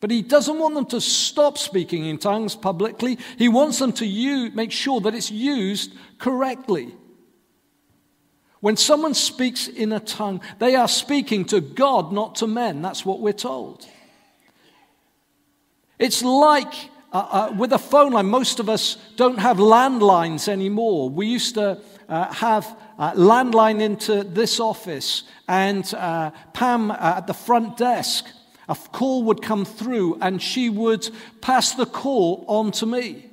But 0.00 0.10
he 0.10 0.22
doesn't 0.22 0.58
want 0.58 0.74
them 0.74 0.86
to 0.86 1.00
stop 1.00 1.58
speaking 1.58 2.04
in 2.04 2.18
tongues 2.18 2.54
publicly. 2.54 3.18
He 3.36 3.48
wants 3.48 3.78
them 3.80 3.92
to 3.94 4.06
use, 4.06 4.54
make 4.54 4.70
sure 4.70 5.00
that 5.00 5.14
it's 5.14 5.30
used 5.30 5.92
correctly. 6.18 6.94
When 8.60 8.76
someone 8.76 9.14
speaks 9.14 9.68
in 9.68 9.92
a 9.92 10.00
tongue, 10.00 10.40
they 10.58 10.74
are 10.76 10.88
speaking 10.88 11.44
to 11.46 11.60
God, 11.60 12.12
not 12.12 12.36
to 12.36 12.46
men. 12.46 12.82
That's 12.82 13.04
what 13.04 13.20
we're 13.20 13.32
told. 13.32 13.86
It's 15.98 16.22
like 16.22 16.72
uh, 17.12 17.16
uh, 17.18 17.54
with 17.56 17.72
a 17.72 17.78
phone 17.78 18.12
line, 18.12 18.26
most 18.26 18.60
of 18.60 18.68
us 18.68 18.96
don't 19.16 19.38
have 19.38 19.56
landlines 19.56 20.48
anymore. 20.48 21.08
We 21.08 21.26
used 21.26 21.54
to 21.54 21.80
uh, 22.08 22.32
have 22.34 22.76
uh, 22.98 23.12
landline 23.12 23.80
into 23.80 24.24
this 24.24 24.60
office, 24.60 25.22
and 25.46 25.92
uh, 25.94 26.30
Pam 26.52 26.90
uh, 26.90 26.96
at 27.00 27.26
the 27.26 27.34
front 27.34 27.76
desk, 27.76 28.26
a 28.68 28.74
call 28.74 29.24
would 29.24 29.40
come 29.40 29.64
through, 29.64 30.18
and 30.20 30.42
she 30.42 30.68
would 30.68 31.08
pass 31.40 31.74
the 31.74 31.86
call 31.86 32.44
on 32.46 32.72
to 32.72 32.86
me. 32.86 33.24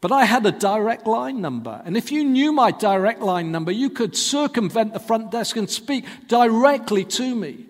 But 0.00 0.12
I 0.12 0.24
had 0.24 0.46
a 0.46 0.52
direct 0.52 1.06
line 1.06 1.40
number. 1.40 1.82
And 1.84 1.96
if 1.96 2.12
you 2.12 2.22
knew 2.22 2.52
my 2.52 2.70
direct 2.70 3.22
line 3.22 3.50
number, 3.50 3.72
you 3.72 3.90
could 3.90 4.14
circumvent 4.14 4.92
the 4.92 5.00
front 5.00 5.32
desk 5.32 5.56
and 5.56 5.68
speak 5.68 6.04
directly 6.28 7.04
to 7.04 7.34
me. 7.34 7.66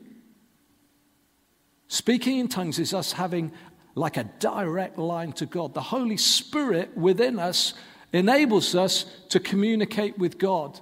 Speaking 1.88 2.38
in 2.38 2.48
tongues 2.48 2.78
is 2.78 2.92
us 2.92 3.12
having 3.12 3.52
like 3.96 4.18
a 4.18 4.24
direct 4.24 4.98
line 4.98 5.32
to 5.32 5.46
God. 5.46 5.74
The 5.74 5.80
Holy 5.80 6.18
Spirit 6.18 6.96
within 6.96 7.40
us 7.40 7.74
enables 8.12 8.74
us 8.74 9.06
to 9.30 9.40
communicate 9.40 10.16
with 10.18 10.38
God 10.38 10.78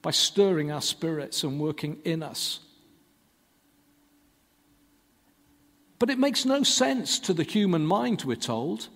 by 0.00 0.10
stirring 0.10 0.72
our 0.72 0.80
spirits 0.80 1.44
and 1.44 1.60
working 1.60 1.98
in 2.04 2.22
us. 2.22 2.60
But 5.98 6.10
it 6.10 6.18
makes 6.18 6.44
no 6.44 6.62
sense 6.62 7.18
to 7.20 7.34
the 7.34 7.42
human 7.42 7.86
mind, 7.86 8.22
we're 8.24 8.36
told, 8.36 8.88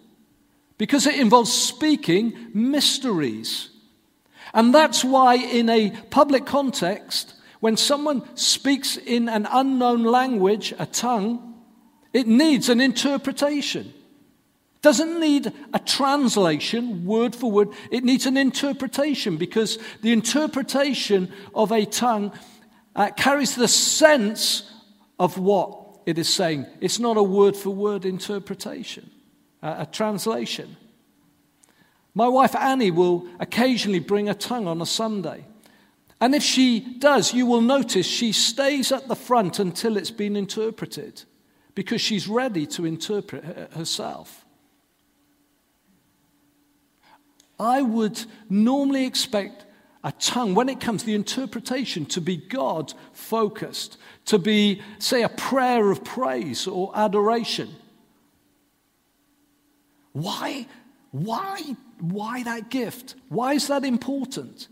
because 0.79 1.07
it 1.07 1.19
involves 1.19 1.53
speaking 1.53 2.51
mysteries. 2.55 3.69
And 4.55 4.75
that's 4.75 5.05
why, 5.05 5.35
in 5.35 5.69
a 5.69 5.91
public 6.09 6.47
context, 6.47 7.35
when 7.61 7.77
someone 7.77 8.25
speaks 8.35 8.97
in 8.97 9.29
an 9.29 9.47
unknown 9.51 10.05
language, 10.05 10.73
a 10.79 10.87
tongue, 10.87 11.50
it 12.13 12.27
needs 12.27 12.69
an 12.69 12.81
interpretation. 12.81 13.87
It 13.87 14.83
doesn't 14.83 15.21
need 15.21 15.53
a 15.73 15.79
translation, 15.79 17.05
word 17.05 17.37
for 17.37 17.51
word. 17.51 17.69
It 17.91 18.03
needs 18.03 18.27
an 18.27 18.37
interpretation 18.37 19.37
because 19.37 19.79
the 20.03 20.13
interpretation 20.13 21.33
of 21.55 21.71
a 21.71 21.85
tongue 21.85 22.33
uh, 22.97 23.11
carries 23.17 23.55
the 23.55 23.69
sense 23.69 24.71
of 25.19 25.39
what 25.39 26.01
it 26.07 26.19
is 26.19 26.29
saying. 26.29 26.67
It's 26.81 26.99
not 26.99 27.17
a 27.17 27.23
word 27.23 27.57
for 27.57 27.71
word 27.71 28.05
interpretation, 28.05 29.11
uh, 29.63 29.77
a 29.79 29.87
translation. 29.87 30.77
My 32.15 32.27
wife 32.27 32.57
Annie 32.57 32.91
will 32.91 33.29
occasionally 33.39 34.01
bring 34.01 34.29
a 34.29 34.35
tongue 34.35 34.67
on 34.67 34.83
a 34.83 34.87
Sunday. 34.87 35.45
And 36.21 36.35
if 36.35 36.43
she 36.43 36.81
does, 36.81 37.33
you 37.33 37.47
will 37.47 37.61
notice 37.61 38.07
she 38.07 38.33
stays 38.33 38.91
at 38.91 39.07
the 39.07 39.15
front 39.15 39.59
until 39.59 39.97
it's 39.97 40.11
been 40.11 40.37
interpreted 40.37 41.23
because 41.81 42.03
she's 42.03 42.29
ready 42.29 42.67
to 42.67 42.85
interpret 42.85 43.43
herself. 43.73 44.45
I 47.59 47.81
would 47.81 48.23
normally 48.51 49.07
expect 49.07 49.65
a 50.05 50.13
tongue, 50.13 50.55
when 50.55 50.69
it 50.69 50.79
comes 50.79 51.01
to 51.01 51.07
the 51.07 51.15
interpretation, 51.15 52.05
to 52.05 52.21
be 52.21 52.37
God 52.37 52.93
focused, 53.15 53.97
to 54.27 54.39
be, 54.39 54.83
say, 54.99 55.23
a 55.23 55.31
prayer 55.31 55.91
of 55.91 56.05
praise 56.05 56.67
or 56.67 56.93
adoration. 56.95 57.75
Why? 60.13 60.67
Why? 61.13 61.77
Why 61.99 62.43
that 62.43 62.69
gift? 62.69 63.15
Why 63.31 63.55
is 63.55 63.69
that 63.69 63.87
important? 63.87 64.69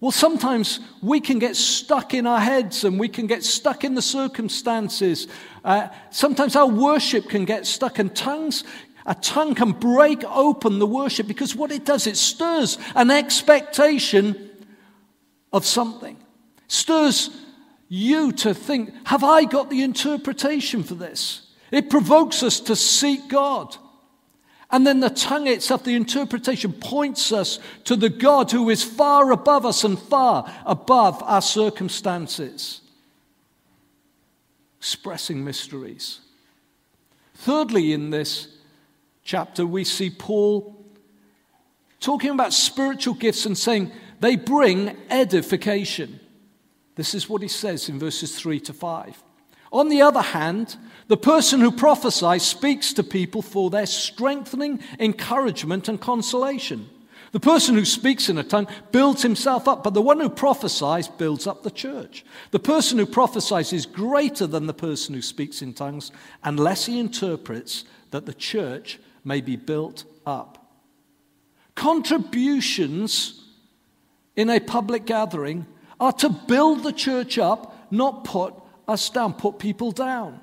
Well, 0.00 0.10
sometimes 0.10 0.80
we 1.02 1.20
can 1.20 1.38
get 1.38 1.56
stuck 1.56 2.14
in 2.14 2.26
our 2.26 2.40
heads 2.40 2.84
and 2.84 2.98
we 2.98 3.08
can 3.08 3.26
get 3.26 3.44
stuck 3.44 3.84
in 3.84 3.94
the 3.94 4.02
circumstances. 4.02 5.28
Uh, 5.62 5.88
sometimes 6.10 6.56
our 6.56 6.66
worship 6.66 7.28
can 7.28 7.44
get 7.44 7.66
stuck, 7.66 7.98
and 7.98 8.14
tongues, 8.16 8.64
a 9.04 9.14
tongue 9.14 9.54
can 9.54 9.72
break 9.72 10.24
open 10.24 10.78
the 10.78 10.86
worship 10.86 11.26
because 11.26 11.54
what 11.54 11.70
it 11.70 11.84
does, 11.84 12.06
it 12.06 12.16
stirs 12.16 12.78
an 12.94 13.10
expectation 13.10 14.50
of 15.52 15.66
something, 15.66 16.16
stirs 16.66 17.28
you 17.88 18.32
to 18.32 18.54
think, 18.54 18.94
Have 19.04 19.22
I 19.22 19.44
got 19.44 19.68
the 19.68 19.82
interpretation 19.82 20.82
for 20.82 20.94
this? 20.94 21.42
It 21.70 21.90
provokes 21.90 22.42
us 22.42 22.60
to 22.60 22.74
seek 22.74 23.28
God. 23.28 23.76
And 24.72 24.86
then 24.86 25.00
the 25.00 25.10
tongue 25.10 25.48
itself, 25.48 25.82
the 25.82 25.96
interpretation, 25.96 26.72
points 26.72 27.32
us 27.32 27.58
to 27.84 27.96
the 27.96 28.08
God 28.08 28.52
who 28.52 28.70
is 28.70 28.84
far 28.84 29.32
above 29.32 29.66
us 29.66 29.82
and 29.82 29.98
far 29.98 30.50
above 30.64 31.22
our 31.24 31.42
circumstances. 31.42 32.80
Expressing 34.78 35.44
mysteries. 35.44 36.20
Thirdly, 37.34 37.92
in 37.92 38.10
this 38.10 38.48
chapter, 39.24 39.66
we 39.66 39.82
see 39.82 40.10
Paul 40.10 40.76
talking 41.98 42.30
about 42.30 42.52
spiritual 42.52 43.14
gifts 43.14 43.46
and 43.46 43.58
saying 43.58 43.90
they 44.20 44.36
bring 44.36 44.96
edification. 45.10 46.20
This 46.94 47.14
is 47.14 47.28
what 47.28 47.42
he 47.42 47.48
says 47.48 47.88
in 47.88 47.98
verses 47.98 48.38
3 48.38 48.60
to 48.60 48.72
5. 48.72 49.22
On 49.72 49.88
the 49.88 50.02
other 50.02 50.22
hand, 50.22 50.76
the 51.10 51.16
person 51.16 51.58
who 51.58 51.72
prophesies 51.72 52.44
speaks 52.44 52.92
to 52.92 53.02
people 53.02 53.42
for 53.42 53.68
their 53.68 53.86
strengthening, 53.86 54.78
encouragement, 55.00 55.88
and 55.88 56.00
consolation. 56.00 56.88
The 57.32 57.40
person 57.40 57.74
who 57.74 57.84
speaks 57.84 58.28
in 58.28 58.38
a 58.38 58.44
tongue 58.44 58.68
builds 58.92 59.22
himself 59.22 59.66
up, 59.66 59.82
but 59.82 59.92
the 59.92 60.00
one 60.00 60.20
who 60.20 60.30
prophesies 60.30 61.08
builds 61.08 61.48
up 61.48 61.64
the 61.64 61.70
church. 61.72 62.24
The 62.52 62.60
person 62.60 62.96
who 62.96 63.06
prophesies 63.06 63.72
is 63.72 63.86
greater 63.86 64.46
than 64.46 64.68
the 64.68 64.72
person 64.72 65.16
who 65.16 65.20
speaks 65.20 65.62
in 65.62 65.74
tongues 65.74 66.12
unless 66.44 66.86
he 66.86 67.00
interprets 67.00 67.84
that 68.12 68.26
the 68.26 68.32
church 68.32 69.00
may 69.24 69.40
be 69.40 69.56
built 69.56 70.04
up. 70.24 70.72
Contributions 71.74 73.48
in 74.36 74.48
a 74.48 74.60
public 74.60 75.06
gathering 75.06 75.66
are 75.98 76.12
to 76.12 76.28
build 76.28 76.84
the 76.84 76.92
church 76.92 77.36
up, 77.36 77.90
not 77.90 78.22
put 78.22 78.54
us 78.86 79.10
down, 79.10 79.32
put 79.32 79.58
people 79.58 79.90
down. 79.90 80.40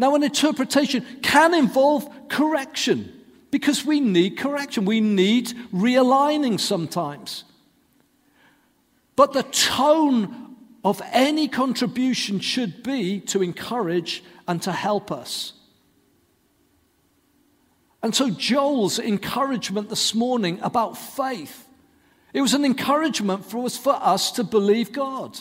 Now, 0.00 0.14
an 0.14 0.22
interpretation 0.22 1.04
can 1.20 1.52
involve 1.52 2.08
correction 2.30 3.12
because 3.50 3.84
we 3.84 4.00
need 4.00 4.38
correction. 4.38 4.86
We 4.86 5.02
need 5.02 5.48
realigning 5.74 6.58
sometimes. 6.58 7.44
But 9.14 9.34
the 9.34 9.42
tone 9.42 10.56
of 10.82 11.02
any 11.12 11.48
contribution 11.48 12.40
should 12.40 12.82
be 12.82 13.20
to 13.26 13.42
encourage 13.42 14.24
and 14.48 14.62
to 14.62 14.72
help 14.72 15.12
us. 15.12 15.52
And 18.02 18.14
so, 18.14 18.30
Joel's 18.30 18.98
encouragement 18.98 19.90
this 19.90 20.14
morning 20.14 20.60
about 20.62 20.96
faith, 20.96 21.68
it 22.32 22.40
was 22.40 22.54
an 22.54 22.64
encouragement 22.64 23.44
for 23.44 23.66
us, 23.66 23.76
for 23.76 23.98
us 24.00 24.32
to 24.32 24.44
believe 24.44 24.92
God. 24.92 25.38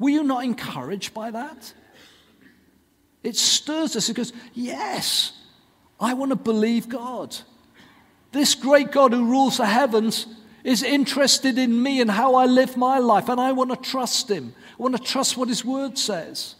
Were 0.00 0.10
you 0.10 0.24
not 0.24 0.42
encouraged 0.42 1.14
by 1.14 1.30
that? 1.30 1.72
It 3.22 3.36
stirs 3.36 3.96
us. 3.96 4.10
Goes, 4.10 4.32
Yes, 4.54 5.32
I 5.98 6.14
want 6.14 6.30
to 6.30 6.36
believe 6.36 6.88
God. 6.88 7.36
This 8.32 8.54
great 8.54 8.92
God 8.92 9.12
who 9.12 9.24
rules 9.24 9.58
the 9.58 9.66
heavens 9.66 10.26
is 10.62 10.82
interested 10.82 11.58
in 11.58 11.82
me 11.82 12.00
and 12.00 12.10
how 12.10 12.34
I 12.34 12.46
live 12.46 12.76
my 12.76 12.98
life, 12.98 13.28
and 13.28 13.40
I 13.40 13.52
want 13.52 13.70
to 13.70 13.76
trust 13.76 14.30
Him. 14.30 14.54
I 14.78 14.82
want 14.82 14.96
to 14.96 15.02
trust 15.02 15.36
what 15.36 15.48
His 15.48 15.64
Word 15.64 15.98
says. 15.98 16.54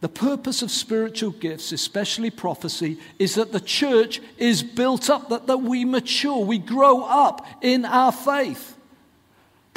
The 0.00 0.08
purpose 0.08 0.62
of 0.62 0.70
spiritual 0.70 1.32
gifts, 1.32 1.72
especially 1.72 2.30
prophecy, 2.30 2.98
is 3.18 3.34
that 3.34 3.52
the 3.52 3.60
church 3.60 4.20
is 4.38 4.62
built 4.62 5.10
up, 5.10 5.28
that, 5.28 5.46
that 5.46 5.58
we 5.58 5.84
mature, 5.84 6.38
we 6.38 6.58
grow 6.58 7.02
up 7.04 7.46
in 7.60 7.84
our 7.84 8.10
faith 8.10 8.78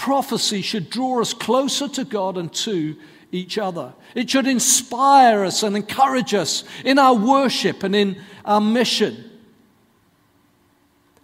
prophecy 0.04 0.62
should 0.62 0.90
draw 0.90 1.22
us 1.22 1.34
closer 1.34 1.88
to 1.88 2.04
God 2.04 2.38
and 2.38 2.52
to 2.56 2.94
each 3.32 3.58
other. 3.58 3.94
It 4.16 4.30
should 4.30 4.48
inspire 4.48 5.46
us 5.46 5.64
and 5.64 5.78
encourage 5.78 6.34
us 6.34 6.66
in 6.84 7.00
our 7.00 7.14
worship 7.14 7.84
and 7.84 7.96
in 7.96 8.22
our 8.44 8.60
mission. 8.60 9.32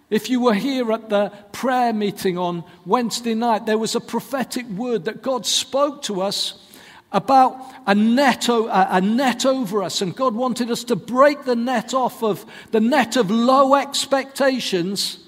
If 0.08 0.30
you 0.30 0.40
were 0.40 0.54
here 0.54 0.90
at 0.92 1.10
the 1.10 1.28
prayer 1.52 1.92
meeting 1.92 2.38
on 2.38 2.64
Wednesday 2.86 3.34
night, 3.34 3.66
there 3.66 3.76
was 3.76 3.94
a 3.94 4.00
prophetic 4.00 4.66
word 4.68 5.04
that 5.04 5.20
God 5.20 5.44
spoke 5.44 6.00
to 6.04 6.22
us 6.22 6.66
about 7.12 7.74
a 7.86 7.94
net, 7.94 8.48
a 8.48 9.00
net 9.02 9.44
over 9.44 9.82
us, 9.82 10.00
and 10.00 10.16
God 10.16 10.34
wanted 10.34 10.70
us 10.70 10.84
to 10.84 10.96
break 10.96 11.44
the 11.44 11.54
net 11.54 11.92
off 11.92 12.22
of 12.22 12.46
the 12.70 12.80
net 12.80 13.16
of 13.16 13.30
low 13.30 13.74
expectations 13.74 15.18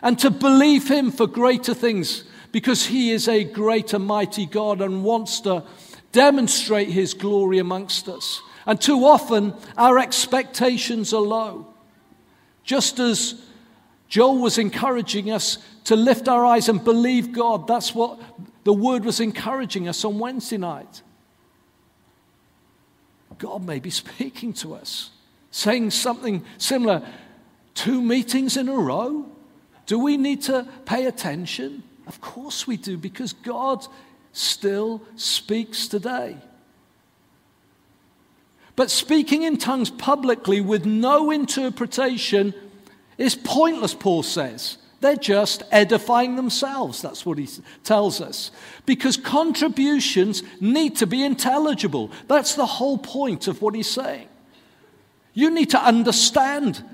and 0.00 0.18
to 0.18 0.30
believe 0.30 0.88
Him 0.88 1.10
for 1.10 1.26
greater 1.26 1.74
things 1.74 2.24
because 2.52 2.86
he 2.86 3.10
is 3.10 3.28
a 3.28 3.44
great 3.44 3.94
and 3.94 4.06
mighty 4.06 4.46
God 4.46 4.80
and 4.80 5.02
wants 5.02 5.40
to 5.40 5.64
demonstrate 6.12 6.90
his 6.90 7.14
glory 7.14 7.58
amongst 7.58 8.08
us. 8.08 8.42
And 8.66 8.80
too 8.80 9.04
often, 9.04 9.54
our 9.76 9.98
expectations 9.98 11.12
are 11.12 11.20
low. 11.20 11.66
Just 12.62 13.00
as 13.00 13.42
Joel 14.08 14.38
was 14.38 14.58
encouraging 14.58 15.30
us 15.30 15.58
to 15.84 15.96
lift 15.96 16.28
our 16.28 16.44
eyes 16.44 16.68
and 16.68 16.84
believe 16.84 17.32
God, 17.32 17.66
that's 17.66 17.94
what 17.94 18.20
the 18.64 18.72
word 18.72 19.04
was 19.04 19.18
encouraging 19.18 19.88
us 19.88 20.04
on 20.04 20.18
Wednesday 20.18 20.58
night. 20.58 21.02
God 23.38 23.64
may 23.64 23.80
be 23.80 23.90
speaking 23.90 24.52
to 24.54 24.74
us, 24.74 25.10
saying 25.50 25.90
something 25.90 26.44
similar. 26.58 27.02
Two 27.74 28.00
meetings 28.00 28.56
in 28.56 28.68
a 28.68 28.74
row? 28.74 29.26
Do 29.86 29.98
we 29.98 30.16
need 30.16 30.42
to 30.42 30.68
pay 30.84 31.06
attention? 31.06 31.82
Of 32.06 32.20
course 32.20 32.66
we 32.66 32.76
do, 32.76 32.96
because 32.96 33.32
God 33.32 33.86
still 34.32 35.02
speaks 35.16 35.86
today. 35.88 36.36
But 38.74 38.90
speaking 38.90 39.42
in 39.42 39.58
tongues 39.58 39.90
publicly 39.90 40.60
with 40.60 40.86
no 40.86 41.30
interpretation 41.30 42.54
is 43.18 43.34
pointless, 43.34 43.94
Paul 43.94 44.22
says. 44.22 44.78
They're 45.00 45.16
just 45.16 45.64
edifying 45.72 46.36
themselves. 46.36 47.02
That's 47.02 47.26
what 47.26 47.36
he 47.36 47.48
tells 47.82 48.20
us. 48.20 48.52
Because 48.86 49.16
contributions 49.16 50.44
need 50.60 50.96
to 50.96 51.06
be 51.06 51.24
intelligible. 51.24 52.12
That's 52.28 52.54
the 52.54 52.66
whole 52.66 52.98
point 52.98 53.48
of 53.48 53.60
what 53.60 53.74
he's 53.74 53.90
saying. 53.90 54.28
You 55.34 55.50
need 55.50 55.70
to 55.70 55.82
understand. 55.82 56.84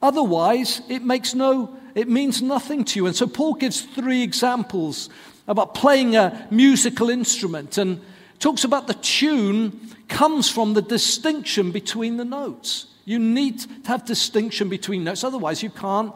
Otherwise, 0.00 0.80
it 0.88 1.02
makes 1.02 1.34
no, 1.34 1.76
it 1.98 2.08
means 2.08 2.40
nothing 2.40 2.84
to 2.84 3.00
you. 3.00 3.06
And 3.06 3.16
so 3.16 3.26
Paul 3.26 3.54
gives 3.54 3.80
three 3.80 4.22
examples 4.22 5.10
about 5.48 5.74
playing 5.74 6.14
a 6.14 6.46
musical 6.48 7.10
instrument 7.10 7.76
and 7.76 8.00
talks 8.38 8.62
about 8.62 8.86
the 8.86 8.94
tune 8.94 9.80
comes 10.06 10.48
from 10.48 10.74
the 10.74 10.82
distinction 10.82 11.72
between 11.72 12.16
the 12.16 12.24
notes. 12.24 12.86
You 13.04 13.18
need 13.18 13.58
to 13.60 13.68
have 13.88 14.04
distinction 14.04 14.68
between 14.68 15.02
notes, 15.02 15.24
otherwise, 15.24 15.60
you 15.60 15.70
can't 15.70 16.12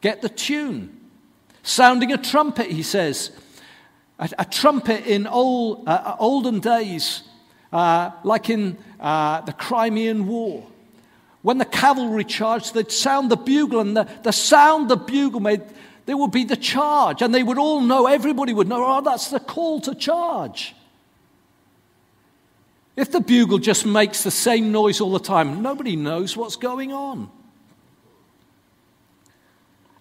get 0.00 0.22
the 0.22 0.30
tune. 0.30 0.98
Sounding 1.62 2.12
a 2.12 2.16
trumpet, 2.16 2.70
he 2.70 2.82
says. 2.82 3.30
A, 4.18 4.30
a 4.38 4.44
trumpet 4.46 5.04
in 5.06 5.26
old, 5.26 5.86
uh, 5.86 6.16
olden 6.18 6.60
days, 6.60 7.22
uh, 7.70 8.12
like 8.24 8.48
in 8.48 8.78
uh, 8.98 9.42
the 9.42 9.52
Crimean 9.52 10.26
War. 10.26 10.66
When 11.42 11.58
the 11.58 11.64
cavalry 11.64 12.24
charged, 12.24 12.74
they'd 12.74 12.90
sound 12.90 13.30
the 13.30 13.36
bugle, 13.36 13.80
and 13.80 13.96
the, 13.96 14.08
the 14.22 14.32
sound 14.32 14.90
the 14.90 14.96
bugle 14.96 15.40
made, 15.40 15.62
there 16.06 16.16
would 16.16 16.32
be 16.32 16.44
the 16.44 16.56
charge, 16.56 17.22
and 17.22 17.34
they 17.34 17.42
would 17.42 17.58
all 17.58 17.80
know, 17.80 18.06
everybody 18.06 18.52
would 18.52 18.68
know, 18.68 18.84
oh, 18.84 19.00
that's 19.00 19.28
the 19.30 19.40
call 19.40 19.80
to 19.82 19.94
charge. 19.94 20.74
If 22.96 23.12
the 23.12 23.20
bugle 23.20 23.58
just 23.58 23.86
makes 23.86 24.24
the 24.24 24.30
same 24.30 24.72
noise 24.72 25.00
all 25.00 25.12
the 25.12 25.20
time, 25.20 25.62
nobody 25.62 25.94
knows 25.94 26.36
what's 26.36 26.56
going 26.56 26.92
on. 26.92 27.30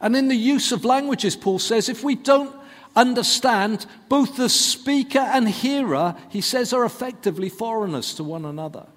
And 0.02 0.16
in 0.16 0.28
the 0.28 0.36
use 0.36 0.72
of 0.72 0.86
languages, 0.86 1.36
Paul 1.36 1.60
says, 1.60 1.90
if 1.90 2.04
we 2.04 2.16
don't 2.16 2.56
understand, 2.96 3.86
both 4.10 4.38
the 4.38 4.50
speaker 4.50 5.20
and 5.20 5.48
hearer, 5.48 6.16
he 6.30 6.42
says, 6.42 6.74
are 6.74 6.86
effectively 6.86 7.50
foreigners 7.50 8.16
to 8.16 8.24
one 8.24 8.46
another. 8.46 8.88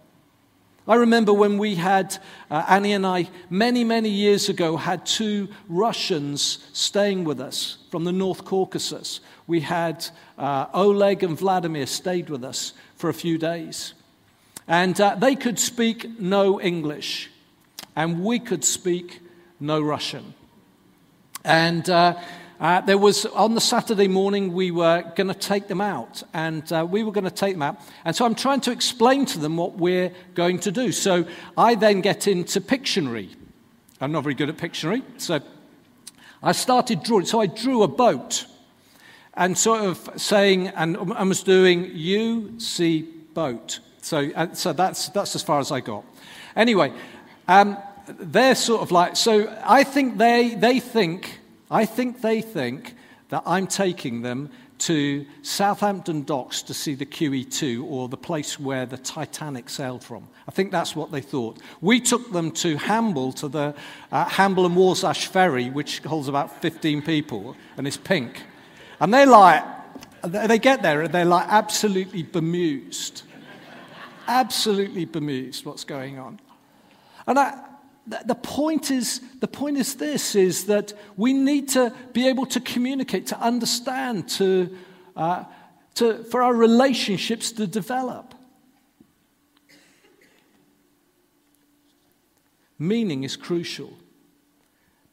I 0.91 0.97
remember 0.97 1.33
when 1.33 1.57
we 1.57 1.77
had, 1.77 2.19
uh, 2.51 2.65
Annie 2.67 2.95
and 2.95 3.07
I, 3.07 3.31
many, 3.49 3.85
many 3.85 4.09
years 4.09 4.49
ago, 4.49 4.77
had 4.77 5.07
two 5.07 5.47
Russians 5.69 6.67
staying 6.73 7.23
with 7.23 7.39
us 7.39 7.79
from 7.93 8.03
the 8.03 8.11
North 8.11 8.45
Caucasus. 8.45 9.21
We 9.47 9.61
had 9.61 10.05
uh, 10.37 10.67
Oleg 10.75 11.23
and 11.23 11.39
Vladimir 11.39 11.87
stayed 11.87 12.29
with 12.29 12.43
us 12.43 12.73
for 12.97 13.09
a 13.09 13.15
few 13.15 13.39
days. 13.39 13.95
And 14.67 15.01
uh, 15.01 15.15
they 15.15 15.37
could 15.37 15.61
speak 15.61 16.19
no 16.19 16.61
English, 16.61 17.31
and 17.95 18.25
we 18.25 18.41
could 18.41 18.65
speak 18.65 19.21
no 19.61 19.81
Russian. 19.81 20.35
And 21.45 21.89
uh, 22.61 22.83
there 22.83 22.99
was, 22.99 23.25
on 23.25 23.55
the 23.55 23.61
Saturday 23.61 24.07
morning, 24.07 24.53
we 24.53 24.71
were 24.71 25.03
going 25.17 25.29
to 25.29 25.35
take 25.35 25.67
them 25.67 25.81
out. 25.81 26.23
And 26.35 26.71
uh, 26.71 26.87
we 26.89 27.03
were 27.03 27.11
going 27.11 27.25
to 27.25 27.31
take 27.31 27.55
them 27.55 27.63
out. 27.63 27.81
And 28.05 28.15
so 28.15 28.27
I'm 28.27 28.35
trying 28.35 28.61
to 28.63 28.71
explain 28.71 29.25
to 29.27 29.39
them 29.39 29.57
what 29.57 29.79
we're 29.79 30.13
going 30.35 30.59
to 30.61 30.71
do. 30.71 30.93
So 30.93 31.27
I 31.57 31.75
then 31.75 32.03
get 32.03 32.29
into 32.29 32.61
Pictionary. 32.61 33.31
I'm 33.99 34.13
not 34.13 34.25
very 34.25 34.35
good 34.35 34.51
at 34.51 34.59
Pictionary. 34.59 35.03
So 35.17 35.41
I 36.43 36.53
started 36.53 37.03
drawing. 37.03 37.25
So 37.25 37.41
I 37.41 37.47
drew 37.47 37.83
a 37.83 37.89
boat 37.89 38.45
and 39.33 39.57
sort 39.57 39.81
of 39.81 40.11
saying, 40.17 40.69
and 40.69 40.99
I 41.15 41.23
was 41.23 41.43
doing, 41.43 41.91
you 41.95 42.61
see 42.61 43.03
boat. 43.33 43.81
So, 44.03 44.31
uh, 44.37 44.53
so 44.53 44.75
that's, 44.75 45.09
that's 45.09 45.35
as 45.35 45.43
far 45.43 45.61
as 45.61 45.73
I 45.73 45.81
got. 45.81 46.05
Anyway, 46.55 46.93
um, 47.49 47.79
they're 48.07 48.55
sort 48.55 48.83
of 48.83 48.91
like, 48.91 49.17
so 49.17 49.51
I 49.65 49.83
think 49.83 50.19
they, 50.19 50.57
they 50.57 50.79
think, 50.79 51.40
I 51.71 51.85
think 51.85 52.21
they 52.21 52.41
think 52.41 52.95
that 53.29 53.43
I'm 53.47 53.67
taking 53.67 54.23
them 54.23 54.51
to 54.81 55.27
Southampton 55.43 56.23
Docks 56.23 56.63
to 56.63 56.75
see 56.75 56.95
the 56.95 57.07
QE2 57.07 57.85
or 57.85 58.09
the 58.09 58.17
place 58.17 58.59
where 58.59 58.87
the 58.87 58.97
Titanic 58.97 59.69
sailed 59.69 60.03
from. 60.03 60.27
I 60.49 60.51
think 60.51 60.73
that's 60.73 60.97
what 60.97 61.13
they 61.13 61.21
thought. 61.21 61.59
We 61.81 62.01
took 62.01 62.33
them 62.33 62.51
to 62.53 62.77
Hamble, 62.77 63.33
to 63.35 63.49
the 63.49 63.75
uh, 64.11 64.25
Hamble 64.25 64.67
and 64.67 64.75
Warsash 64.75 65.27
ferry, 65.27 65.69
which 65.69 66.01
holds 66.01 66.29
about 66.29 66.63
15 66.63 67.03
people, 67.03 67.55
and 67.77 67.87
it's 67.87 67.99
pink. 67.99 68.43
And 69.01 69.13
they're 69.13 69.27
like, 69.27 69.63
they 70.23 70.59
get 70.59 70.83
there 70.83 71.03
and 71.03 71.13
they're 71.13 71.25
like 71.25 71.47
absolutely 71.49 72.23
bemused. 72.23 73.23
absolutely 74.27 75.05
bemused 75.05 75.65
what's 75.67 75.85
going 75.85 76.19
on. 76.19 76.41
And 77.27 77.39
I, 77.39 77.59
the 78.07 78.35
point 78.35 78.91
is 78.91 79.21
the 79.41 79.47
point 79.47 79.77
is 79.77 79.95
this 79.95 80.35
is 80.35 80.65
that 80.67 80.93
we 81.17 81.33
need 81.33 81.69
to 81.69 81.95
be 82.13 82.29
able 82.29 82.47
to 82.47 82.61
communicate 82.61 83.27
to 83.29 83.39
understand 83.39 84.29
to, 84.29 84.77
uh, 85.17 85.45
to 85.95 86.25
for 86.25 86.43
our 86.43 86.55
relationships 86.55 87.53
to 87.53 87.67
develop. 87.67 88.35
Meaning 92.79 93.25
is 93.25 93.37
crucial 93.37 94.00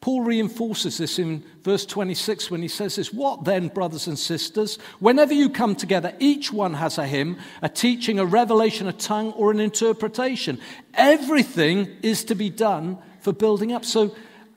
Paul 0.00 0.22
reinforces 0.22 0.98
this 0.98 1.18
in 1.18 1.44
verse 1.62 1.84
26 1.84 2.50
when 2.50 2.62
he 2.62 2.68
says 2.68 2.96
this 2.96 3.12
What 3.12 3.44
then, 3.44 3.68
brothers 3.68 4.06
and 4.06 4.18
sisters? 4.18 4.76
Whenever 5.00 5.34
you 5.34 5.50
come 5.50 5.74
together, 5.74 6.14
each 6.20 6.52
one 6.52 6.74
has 6.74 6.98
a 6.98 7.06
hymn, 7.06 7.36
a 7.62 7.68
teaching, 7.68 8.18
a 8.18 8.24
revelation, 8.24 8.86
a 8.86 8.92
tongue, 8.92 9.32
or 9.32 9.50
an 9.50 9.58
interpretation. 9.58 10.60
Everything 10.94 11.88
is 12.02 12.24
to 12.24 12.36
be 12.36 12.48
done 12.48 12.98
for 13.20 13.32
building 13.32 13.72
up. 13.72 13.84
So, 13.84 14.14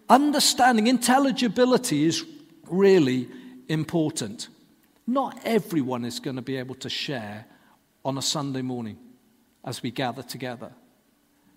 understanding, 0.09 0.87
intelligibility 0.87 2.05
is 2.05 2.23
really 2.69 3.27
important. 3.67 4.47
Not 5.07 5.39
everyone 5.43 6.05
is 6.05 6.19
going 6.19 6.35
to 6.35 6.41
be 6.41 6.57
able 6.57 6.75
to 6.75 6.89
share 6.89 7.45
on 8.05 8.17
a 8.17 8.21
Sunday 8.21 8.61
morning 8.61 8.97
as 9.65 9.81
we 9.81 9.89
gather 9.89 10.23
together, 10.23 10.71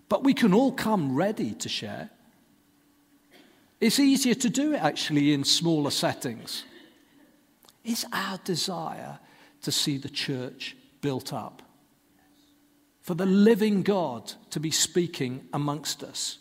but 0.09 0.23
we 0.23 0.33
can 0.33 0.53
all 0.53 0.71
come 0.71 1.15
ready 1.15 1.53
to 1.53 1.69
share. 1.69 2.09
It's 3.79 3.99
easier 3.99 4.35
to 4.35 4.49
do 4.49 4.73
it 4.73 4.81
actually 4.81 5.33
in 5.33 5.43
smaller 5.43 5.91
settings. 5.91 6.63
It's 7.83 8.05
our 8.11 8.39
desire 8.43 9.19
to 9.61 9.71
see 9.71 9.97
the 9.97 10.09
church 10.09 10.75
built 11.01 11.33
up, 11.33 11.61
for 13.01 13.13
the 13.13 13.25
living 13.25 13.83
God 13.83 14.33
to 14.49 14.59
be 14.59 14.71
speaking 14.71 15.47
amongst 15.53 16.03
us. 16.03 16.39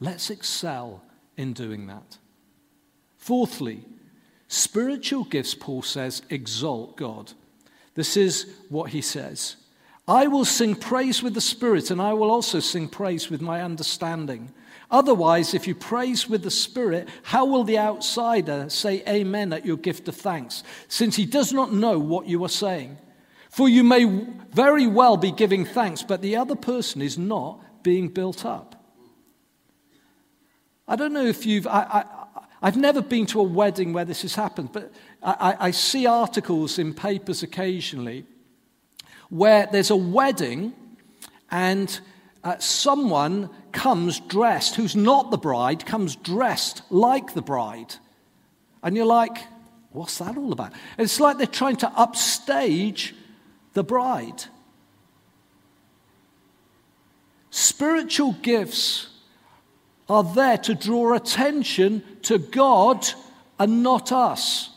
Let's 0.00 0.30
excel 0.30 1.02
in 1.36 1.52
doing 1.52 1.86
that. 1.86 2.18
Fourthly, 3.16 3.84
spiritual 4.48 5.24
gifts, 5.24 5.54
Paul 5.54 5.82
says, 5.82 6.22
exalt 6.30 6.96
God. 6.96 7.32
This 7.94 8.16
is 8.16 8.54
what 8.68 8.90
he 8.90 9.00
says 9.00 9.56
I 10.06 10.26
will 10.26 10.46
sing 10.46 10.74
praise 10.74 11.22
with 11.22 11.34
the 11.34 11.40
Spirit, 11.40 11.90
and 11.90 12.00
I 12.00 12.14
will 12.14 12.30
also 12.30 12.60
sing 12.60 12.88
praise 12.88 13.28
with 13.28 13.42
my 13.42 13.60
understanding. 13.60 14.52
Otherwise, 14.90 15.52
if 15.52 15.66
you 15.66 15.74
praise 15.74 16.28
with 16.28 16.42
the 16.42 16.50
Spirit, 16.50 17.08
how 17.22 17.44
will 17.44 17.64
the 17.64 17.78
outsider 17.78 18.70
say 18.70 19.02
amen 19.06 19.52
at 19.52 19.66
your 19.66 19.76
gift 19.76 20.08
of 20.08 20.16
thanks, 20.16 20.62
since 20.88 21.16
he 21.16 21.26
does 21.26 21.52
not 21.52 21.72
know 21.72 21.98
what 21.98 22.26
you 22.26 22.42
are 22.44 22.48
saying? 22.48 22.96
For 23.50 23.68
you 23.68 23.84
may 23.84 24.04
very 24.52 24.86
well 24.86 25.16
be 25.16 25.30
giving 25.30 25.64
thanks, 25.64 26.02
but 26.02 26.22
the 26.22 26.36
other 26.36 26.54
person 26.54 27.02
is 27.02 27.18
not 27.18 27.82
being 27.82 28.08
built 28.08 28.44
up. 28.46 28.82
I 30.86 30.96
don't 30.96 31.12
know 31.12 31.26
if 31.26 31.44
you've. 31.44 31.66
I, 31.66 32.04
have 32.62 32.76
never 32.76 33.02
been 33.02 33.26
to 33.26 33.40
a 33.40 33.44
wedding 33.44 33.92
where 33.92 34.06
this 34.06 34.22
has 34.22 34.34
happened, 34.34 34.72
but 34.72 34.90
I, 35.22 35.56
I 35.60 35.70
see 35.70 36.06
articles 36.06 36.78
in 36.78 36.94
papers 36.94 37.42
occasionally 37.42 38.26
where 39.28 39.68
there's 39.70 39.90
a 39.90 39.96
wedding 39.96 40.72
and 41.50 42.00
uh, 42.48 42.58
someone 42.60 43.50
comes 43.72 44.20
dressed, 44.20 44.74
who's 44.76 44.96
not 44.96 45.30
the 45.30 45.36
bride, 45.36 45.84
comes 45.84 46.16
dressed 46.16 46.80
like 46.88 47.34
the 47.34 47.42
bride. 47.42 47.94
And 48.82 48.96
you're 48.96 49.04
like, 49.04 49.36
what's 49.90 50.16
that 50.16 50.38
all 50.38 50.52
about? 50.52 50.72
It's 50.96 51.20
like 51.20 51.36
they're 51.36 51.46
trying 51.46 51.76
to 51.76 51.92
upstage 51.94 53.14
the 53.74 53.84
bride. 53.84 54.44
Spiritual 57.50 58.32
gifts 58.40 59.08
are 60.08 60.24
there 60.24 60.56
to 60.56 60.74
draw 60.74 61.14
attention 61.14 62.02
to 62.22 62.38
God 62.38 63.06
and 63.58 63.82
not 63.82 64.10
us. 64.10 64.70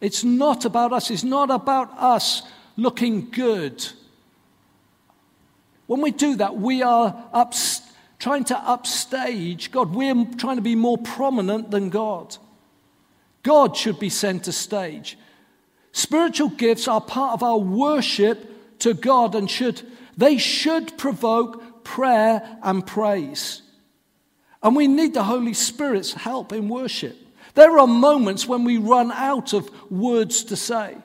It's 0.00 0.24
not 0.24 0.64
about 0.64 0.92
us. 0.92 1.12
It's 1.12 1.22
not 1.22 1.48
about 1.52 1.96
us 1.96 2.42
looking 2.76 3.30
good 3.30 3.86
when 5.92 6.00
we 6.00 6.10
do 6.10 6.36
that, 6.36 6.56
we 6.56 6.82
are 6.82 7.28
up, 7.34 7.54
trying 8.18 8.44
to 8.44 8.56
upstage 8.56 9.70
God. 9.70 9.94
We're 9.94 10.24
trying 10.38 10.56
to 10.56 10.62
be 10.62 10.74
more 10.74 10.96
prominent 10.96 11.70
than 11.70 11.90
God. 11.90 12.34
God 13.42 13.76
should 13.76 13.98
be 13.98 14.08
center 14.08 14.52
stage. 14.52 15.18
Spiritual 15.92 16.48
gifts 16.48 16.88
are 16.88 17.02
part 17.02 17.34
of 17.34 17.42
our 17.42 17.58
worship 17.58 18.78
to 18.78 18.94
God 18.94 19.34
and 19.34 19.50
should 19.50 19.82
they 20.16 20.38
should 20.38 20.96
provoke 20.96 21.84
prayer 21.84 22.58
and 22.62 22.86
praise. 22.86 23.60
And 24.62 24.74
we 24.74 24.88
need 24.88 25.12
the 25.12 25.24
Holy 25.24 25.52
Spirit's 25.52 26.14
help 26.14 26.54
in 26.54 26.70
worship. 26.70 27.18
There 27.52 27.78
are 27.78 27.86
moments 27.86 28.48
when 28.48 28.64
we 28.64 28.78
run 28.78 29.12
out 29.12 29.52
of 29.52 29.68
words 29.90 30.44
to 30.44 30.56
say. 30.56 30.96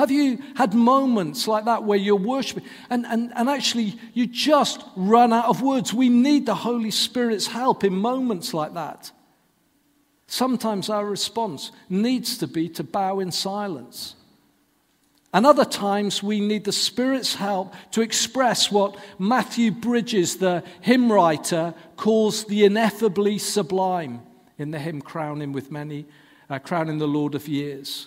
Have 0.00 0.10
you 0.10 0.38
had 0.56 0.72
moments 0.72 1.46
like 1.46 1.66
that 1.66 1.84
where 1.84 1.98
you're 1.98 2.16
worshiping 2.16 2.64
and, 2.88 3.04
and, 3.04 3.34
and 3.36 3.50
actually 3.50 4.00
you 4.14 4.26
just 4.26 4.82
run 4.96 5.30
out 5.30 5.44
of 5.44 5.60
words? 5.60 5.92
We 5.92 6.08
need 6.08 6.46
the 6.46 6.54
Holy 6.54 6.90
Spirit's 6.90 7.46
help 7.46 7.84
in 7.84 7.94
moments 7.94 8.54
like 8.54 8.72
that. 8.72 9.12
Sometimes 10.26 10.88
our 10.88 11.04
response 11.04 11.70
needs 11.90 12.38
to 12.38 12.46
be 12.46 12.70
to 12.70 12.82
bow 12.82 13.20
in 13.20 13.30
silence. 13.30 14.14
And 15.34 15.44
other 15.44 15.66
times 15.66 16.22
we 16.22 16.40
need 16.40 16.64
the 16.64 16.72
Spirit's 16.72 17.34
help 17.34 17.74
to 17.90 18.00
express 18.00 18.72
what 18.72 18.96
Matthew 19.18 19.70
Bridges, 19.70 20.38
the 20.38 20.64
hymn 20.80 21.12
writer, 21.12 21.74
calls 21.96 22.46
the 22.46 22.64
ineffably 22.64 23.36
sublime 23.36 24.22
in 24.56 24.70
the 24.70 24.78
hymn 24.78 25.02
Crowning 25.02 25.52
with 25.52 25.70
Many, 25.70 26.06
uh, 26.48 26.58
Crowning 26.58 26.96
the 26.96 27.06
Lord 27.06 27.34
of 27.34 27.46
Years. 27.46 28.06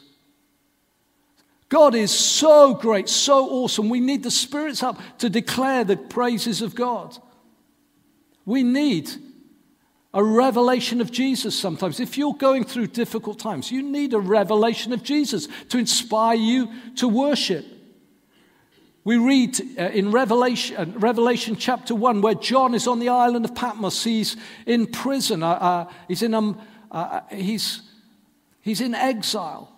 God 1.73 1.95
is 1.95 2.11
so 2.11 2.75
great, 2.75 3.09
so 3.09 3.49
awesome. 3.49 3.89
We 3.89 3.99
need 3.99 4.21
the 4.21 4.29
Spirit's 4.29 4.79
help 4.79 4.99
to 5.17 5.27
declare 5.27 5.83
the 5.83 5.97
praises 5.97 6.61
of 6.61 6.75
God. 6.75 7.17
We 8.45 8.61
need 8.61 9.09
a 10.13 10.23
revelation 10.23 11.01
of 11.01 11.11
Jesus 11.11 11.57
sometimes. 11.59 11.99
If 11.99 12.15
you're 12.15 12.35
going 12.35 12.63
through 12.63 12.87
difficult 12.87 13.39
times, 13.39 13.71
you 13.71 13.81
need 13.81 14.13
a 14.13 14.19
revelation 14.19 14.93
of 14.93 15.01
Jesus 15.01 15.47
to 15.69 15.79
inspire 15.79 16.37
you 16.37 16.69
to 16.97 17.07
worship. 17.07 17.65
We 19.03 19.17
read 19.17 19.59
uh, 19.79 19.85
in 19.85 20.11
Revelation, 20.11 20.77
uh, 20.77 20.99
Revelation 20.99 21.55
chapter 21.55 21.95
1 21.95 22.21
where 22.21 22.35
John 22.35 22.75
is 22.75 22.85
on 22.85 22.99
the 22.99 23.09
island 23.09 23.45
of 23.45 23.55
Patmos. 23.55 24.03
He's 24.03 24.37
in 24.67 24.85
prison, 24.85 25.41
uh, 25.41 25.49
uh 25.49 25.91
he's, 26.07 26.21
in, 26.21 26.35
um, 26.35 26.61
uh, 26.91 26.95
uh, 27.31 27.35
he's, 27.35 27.81
he's 28.61 28.79
in 28.79 28.93
exile 28.93 29.72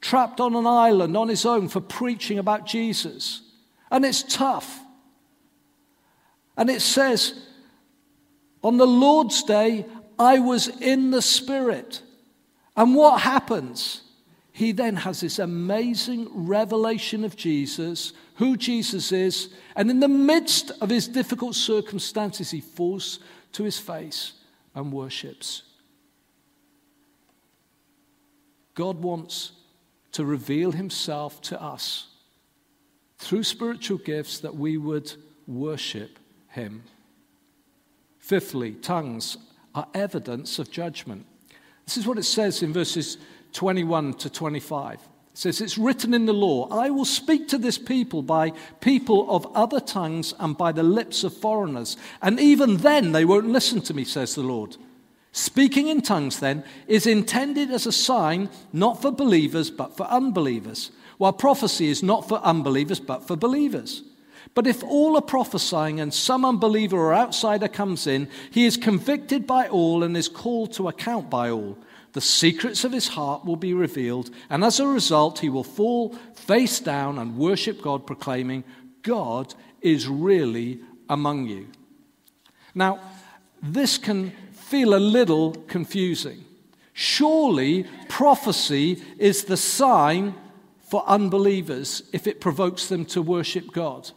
trapped 0.00 0.40
on 0.40 0.54
an 0.54 0.66
island 0.66 1.16
on 1.16 1.28
his 1.28 1.44
own 1.44 1.68
for 1.68 1.80
preaching 1.80 2.38
about 2.38 2.66
Jesus. 2.66 3.42
And 3.90 4.04
it's 4.04 4.22
tough. 4.22 4.80
And 6.56 6.70
it 6.70 6.82
says, 6.82 7.46
on 8.62 8.76
the 8.76 8.86
Lord's 8.86 9.42
day, 9.42 9.86
I 10.18 10.40
was 10.40 10.68
in 10.68 11.10
the 11.10 11.22
Spirit. 11.22 12.02
And 12.76 12.94
what 12.94 13.20
happens? 13.20 14.02
He 14.52 14.72
then 14.72 14.96
has 14.96 15.20
this 15.20 15.38
amazing 15.38 16.28
revelation 16.32 17.24
of 17.24 17.36
Jesus, 17.36 18.12
who 18.34 18.56
Jesus 18.56 19.12
is, 19.12 19.50
and 19.76 19.88
in 19.88 20.00
the 20.00 20.08
midst 20.08 20.72
of 20.80 20.90
his 20.90 21.06
difficult 21.06 21.54
circumstances, 21.54 22.50
he 22.50 22.60
falls 22.60 23.20
to 23.52 23.62
his 23.62 23.78
face 23.78 24.32
and 24.74 24.92
worships. 24.92 25.62
God 28.74 29.00
wants 29.00 29.52
to 30.12 30.24
reveal 30.24 30.72
himself 30.72 31.40
to 31.42 31.60
us 31.60 32.08
through 33.18 33.42
spiritual 33.42 33.98
gifts 33.98 34.40
that 34.40 34.54
we 34.54 34.76
would 34.76 35.12
worship 35.46 36.18
him. 36.48 36.82
Fifthly, 38.18 38.72
tongues 38.72 39.38
are 39.74 39.88
evidence 39.94 40.58
of 40.58 40.70
judgment. 40.70 41.26
This 41.84 41.96
is 41.96 42.06
what 42.06 42.18
it 42.18 42.24
says 42.24 42.62
in 42.62 42.72
verses 42.72 43.18
21 43.52 44.14
to 44.14 44.30
25. 44.30 44.94
It 44.94 45.02
says, 45.32 45.60
It's 45.60 45.78
written 45.78 46.12
in 46.12 46.26
the 46.26 46.32
law, 46.32 46.68
I 46.70 46.90
will 46.90 47.04
speak 47.04 47.48
to 47.48 47.58
this 47.58 47.78
people 47.78 48.22
by 48.22 48.52
people 48.80 49.30
of 49.30 49.46
other 49.54 49.80
tongues 49.80 50.34
and 50.38 50.56
by 50.56 50.72
the 50.72 50.82
lips 50.82 51.24
of 51.24 51.32
foreigners. 51.32 51.96
And 52.20 52.38
even 52.38 52.78
then 52.78 53.12
they 53.12 53.24
won't 53.24 53.48
listen 53.48 53.80
to 53.82 53.94
me, 53.94 54.04
says 54.04 54.34
the 54.34 54.42
Lord. 54.42 54.76
Speaking 55.38 55.86
in 55.86 56.02
tongues, 56.02 56.40
then, 56.40 56.64
is 56.88 57.06
intended 57.06 57.70
as 57.70 57.86
a 57.86 57.92
sign 57.92 58.50
not 58.72 59.00
for 59.00 59.12
believers 59.12 59.70
but 59.70 59.96
for 59.96 60.02
unbelievers, 60.06 60.90
while 61.16 61.32
prophecy 61.32 61.86
is 61.86 62.02
not 62.02 62.26
for 62.26 62.38
unbelievers 62.38 62.98
but 62.98 63.24
for 63.24 63.36
believers. 63.36 64.02
But 64.56 64.66
if 64.66 64.82
all 64.82 65.16
are 65.16 65.22
prophesying 65.22 66.00
and 66.00 66.12
some 66.12 66.44
unbeliever 66.44 66.96
or 66.96 67.14
outsider 67.14 67.68
comes 67.68 68.08
in, 68.08 68.28
he 68.50 68.66
is 68.66 68.76
convicted 68.76 69.46
by 69.46 69.68
all 69.68 70.02
and 70.02 70.16
is 70.16 70.28
called 70.28 70.72
to 70.72 70.88
account 70.88 71.30
by 71.30 71.50
all. 71.50 71.78
The 72.14 72.20
secrets 72.20 72.82
of 72.82 72.90
his 72.90 73.06
heart 73.06 73.44
will 73.44 73.54
be 73.54 73.74
revealed, 73.74 74.30
and 74.50 74.64
as 74.64 74.80
a 74.80 74.88
result, 74.88 75.38
he 75.38 75.50
will 75.50 75.62
fall 75.62 76.16
face 76.34 76.80
down 76.80 77.16
and 77.16 77.38
worship 77.38 77.80
God, 77.80 78.08
proclaiming, 78.08 78.64
God 79.02 79.54
is 79.80 80.08
really 80.08 80.80
among 81.08 81.46
you. 81.46 81.68
Now, 82.74 82.98
this 83.62 83.98
can 83.98 84.32
feel 84.68 84.94
a 84.94 85.00
little 85.00 85.52
confusing. 85.66 86.44
Surely 86.92 87.86
prophecy 88.08 89.02
is 89.18 89.44
the 89.44 89.56
sign 89.56 90.34
for 90.80 91.02
unbelievers 91.06 92.02
if 92.12 92.26
it 92.26 92.40
provokes 92.40 92.86
them 92.88 93.04
to 93.06 93.22
worship 93.22 93.72
God. 93.72 94.10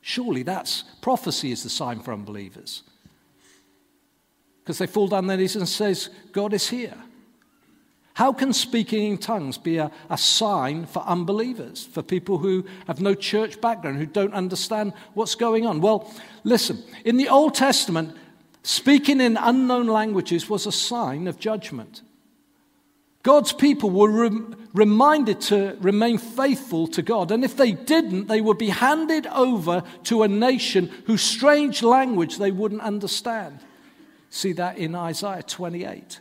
Surely 0.00 0.42
that's 0.42 0.84
prophecy 1.00 1.52
is 1.52 1.62
the 1.62 1.68
sign 1.68 2.00
for 2.00 2.12
unbelievers. 2.12 2.82
Because 4.62 4.78
they 4.78 4.86
fall 4.86 5.08
down 5.08 5.26
their 5.26 5.36
knees 5.36 5.56
and 5.56 5.68
says, 5.68 6.10
God 6.32 6.52
is 6.52 6.68
here. 6.68 6.96
How 8.14 8.32
can 8.32 8.52
speaking 8.52 9.12
in 9.12 9.18
tongues 9.18 9.56
be 9.56 9.78
a, 9.78 9.90
a 10.10 10.18
sign 10.18 10.86
for 10.86 11.00
unbelievers, 11.04 11.86
for 11.86 12.02
people 12.02 12.38
who 12.38 12.64
have 12.86 13.00
no 13.00 13.14
church 13.14 13.60
background, 13.60 13.98
who 13.98 14.06
don't 14.06 14.34
understand 14.34 14.92
what's 15.14 15.34
going 15.34 15.64
on? 15.64 15.80
Well, 15.80 16.12
listen, 16.44 16.82
in 17.04 17.16
the 17.16 17.28
Old 17.28 17.54
Testament, 17.54 18.16
Speaking 18.62 19.20
in 19.20 19.36
unknown 19.36 19.86
languages 19.86 20.48
was 20.48 20.66
a 20.66 20.72
sign 20.72 21.26
of 21.26 21.38
judgment. 21.38 22.02
God's 23.22 23.52
people 23.52 23.90
were 23.90 24.10
rem- 24.10 24.68
reminded 24.72 25.40
to 25.42 25.76
remain 25.80 26.16
faithful 26.16 26.86
to 26.88 27.02
God, 27.02 27.30
and 27.30 27.44
if 27.44 27.56
they 27.56 27.72
didn't, 27.72 28.28
they 28.28 28.40
would 28.40 28.56
be 28.56 28.70
handed 28.70 29.26
over 29.26 29.82
to 30.04 30.22
a 30.22 30.28
nation 30.28 30.90
whose 31.06 31.22
strange 31.22 31.82
language 31.82 32.38
they 32.38 32.50
wouldn't 32.50 32.80
understand. 32.80 33.60
See 34.30 34.52
that 34.52 34.78
in 34.78 34.94
Isaiah 34.94 35.42
28. 35.42 36.20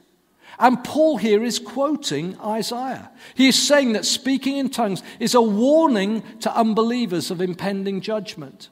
And 0.57 0.83
Paul 0.83 1.17
here 1.17 1.41
is 1.41 1.57
quoting 1.57 2.37
Isaiah. 2.41 3.11
He 3.33 3.47
is 3.47 3.67
saying 3.67 3.93
that 3.93 4.05
speaking 4.05 4.57
in 4.57 4.69
tongues 4.69 5.03
is 5.19 5.35
a 5.35 5.41
warning 5.41 6.23
to 6.41 6.53
unbelievers 6.53 7.31
of 7.31 7.39
impending 7.39 8.01
judgment. 8.01 8.67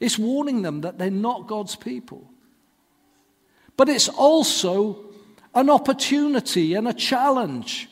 It's 0.00 0.18
warning 0.18 0.62
them 0.62 0.82
that 0.82 0.98
they're 0.98 1.10
not 1.10 1.46
God's 1.46 1.76
people. 1.76 2.30
But 3.76 3.88
it's 3.88 4.08
also 4.08 5.04
an 5.54 5.70
opportunity 5.70 6.74
and 6.74 6.86
a 6.86 6.92
challenge 6.92 7.88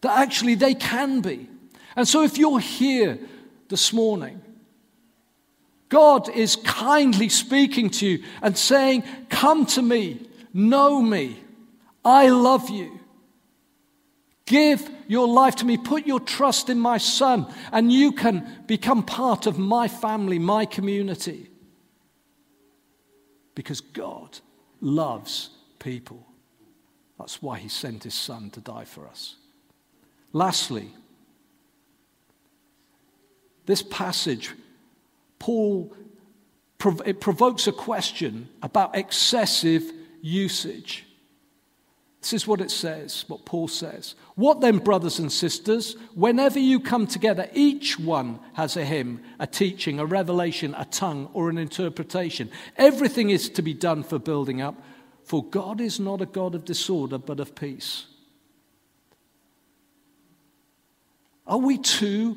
that 0.00 0.18
actually 0.18 0.54
they 0.54 0.74
can 0.74 1.20
be. 1.20 1.48
And 1.96 2.06
so 2.06 2.22
if 2.22 2.38
you're 2.38 2.60
here 2.60 3.18
this 3.68 3.92
morning, 3.92 4.40
God 5.88 6.28
is 6.28 6.56
kindly 6.56 7.28
speaking 7.28 7.90
to 7.90 8.06
you 8.06 8.24
and 8.42 8.56
saying, 8.56 9.02
Come 9.30 9.66
to 9.66 9.82
me, 9.82 10.28
know 10.52 11.02
me, 11.02 11.42
I 12.04 12.28
love 12.28 12.70
you. 12.70 12.97
Give 14.48 14.90
your 15.08 15.28
life 15.28 15.56
to 15.56 15.66
me. 15.66 15.76
Put 15.76 16.06
your 16.06 16.20
trust 16.20 16.70
in 16.70 16.80
my 16.80 16.96
son, 16.96 17.46
and 17.70 17.92
you 17.92 18.12
can 18.12 18.64
become 18.66 19.02
part 19.02 19.46
of 19.46 19.58
my 19.58 19.88
family, 19.88 20.38
my 20.38 20.64
community. 20.64 21.50
Because 23.54 23.82
God 23.82 24.38
loves 24.80 25.50
people. 25.78 26.26
That's 27.18 27.42
why 27.42 27.58
he 27.58 27.68
sent 27.68 28.04
his 28.04 28.14
son 28.14 28.48
to 28.52 28.60
die 28.60 28.86
for 28.86 29.06
us. 29.06 29.36
Lastly, 30.32 30.88
this 33.66 33.82
passage, 33.82 34.52
Paul, 35.38 35.92
it 37.04 37.20
provokes 37.20 37.66
a 37.66 37.72
question 37.72 38.48
about 38.62 38.96
excessive 38.96 39.92
usage. 40.22 41.04
This 42.20 42.32
is 42.32 42.46
what 42.48 42.60
it 42.60 42.70
says, 42.72 43.24
what 43.28 43.44
Paul 43.44 43.68
says. 43.68 44.16
What 44.34 44.60
then, 44.60 44.78
brothers 44.78 45.20
and 45.20 45.30
sisters? 45.30 45.96
Whenever 46.14 46.58
you 46.58 46.80
come 46.80 47.06
together, 47.06 47.48
each 47.54 47.98
one 47.98 48.40
has 48.54 48.76
a 48.76 48.84
hymn, 48.84 49.22
a 49.38 49.46
teaching, 49.46 50.00
a 50.00 50.04
revelation, 50.04 50.74
a 50.76 50.84
tongue, 50.84 51.30
or 51.32 51.48
an 51.48 51.58
interpretation. 51.58 52.50
Everything 52.76 53.30
is 53.30 53.48
to 53.50 53.62
be 53.62 53.72
done 53.72 54.02
for 54.02 54.18
building 54.18 54.60
up, 54.60 54.82
for 55.22 55.44
God 55.44 55.80
is 55.80 56.00
not 56.00 56.20
a 56.20 56.26
God 56.26 56.56
of 56.56 56.64
disorder, 56.64 57.18
but 57.18 57.38
of 57.38 57.54
peace. 57.54 58.06
Are 61.46 61.58
we 61.58 61.78
too 61.78 62.36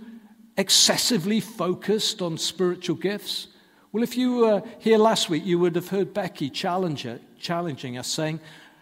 excessively 0.57 1.39
focused 1.39 2.21
on 2.21 2.37
spiritual 2.37 2.97
gifts? 2.97 3.47
Well, 3.91 4.03
if 4.03 4.15
you 4.15 4.35
were 4.37 4.63
here 4.79 4.97
last 4.97 5.29
week, 5.29 5.43
you 5.43 5.57
would 5.59 5.75
have 5.75 5.89
heard 5.89 6.13
Becky 6.13 6.49
challenging 6.49 7.97
us, 7.97 8.07
saying, 8.07 8.39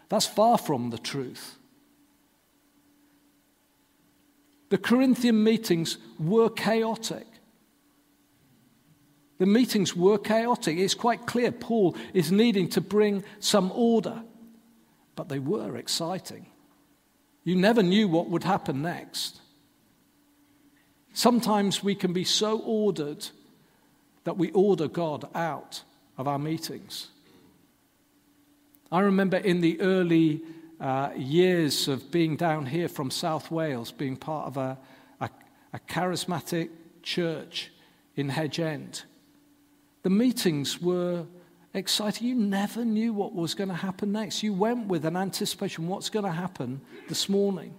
that's 0.09 0.25
far 0.25 0.57
from 0.57 0.89
the 0.89 0.97
truth. 0.97 1.55
The 4.69 4.77
Corinthian 4.77 5.43
meetings 5.43 5.97
were 6.19 6.49
chaotic. 6.49 7.25
The 9.39 9.45
meetings 9.45 9.95
were 9.95 10.17
chaotic. 10.17 10.77
It's 10.77 10.93
quite 10.93 11.25
clear 11.25 11.51
Paul 11.51 11.95
is 12.13 12.31
needing 12.31 12.67
to 12.69 12.81
bring 12.81 13.23
some 13.39 13.71
order, 13.71 14.21
but 15.15 15.29
they 15.29 15.39
were 15.39 15.77
exciting. 15.77 16.45
You 17.43 17.55
never 17.55 17.81
knew 17.81 18.07
what 18.07 18.29
would 18.29 18.43
happen 18.43 18.81
next. 18.81 19.41
Sometimes 21.13 21.83
we 21.83 21.95
can 21.95 22.13
be 22.13 22.23
so 22.23 22.59
ordered 22.59 23.25
that 24.25 24.37
we 24.37 24.51
order 24.51 24.87
God 24.87 25.27
out 25.33 25.83
of 26.17 26.27
our 26.27 26.37
meetings. 26.37 27.07
I 28.91 29.01
remember 29.01 29.37
in 29.37 29.61
the 29.61 29.79
early 29.81 30.41
uh, 30.79 31.11
years 31.15 31.87
of 31.87 32.09
being 32.11 32.35
down 32.35 32.65
here 32.65 32.87
from 32.87 33.11
South 33.11 33.51
Wales, 33.51 33.91
being 33.91 34.15
part 34.15 34.47
of 34.47 34.57
a, 34.57 34.77
a, 35.19 35.29
a 35.73 35.79
charismatic 35.79 36.69
church 37.03 37.71
in 38.15 38.29
Hedge 38.29 38.59
End. 38.59 39.03
The 40.01 40.09
meetings 40.09 40.81
were 40.81 41.25
exciting. 41.73 42.27
You 42.27 42.35
never 42.35 42.83
knew 42.83 43.13
what 43.13 43.35
was 43.35 43.53
going 43.53 43.69
to 43.69 43.75
happen 43.75 44.11
next. 44.11 44.41
You 44.41 44.53
went 44.53 44.87
with 44.87 45.05
an 45.05 45.15
anticipation 45.15 45.87
what's 45.87 46.09
going 46.09 46.25
to 46.25 46.31
happen 46.31 46.81
this 47.07 47.29
morning. 47.29 47.75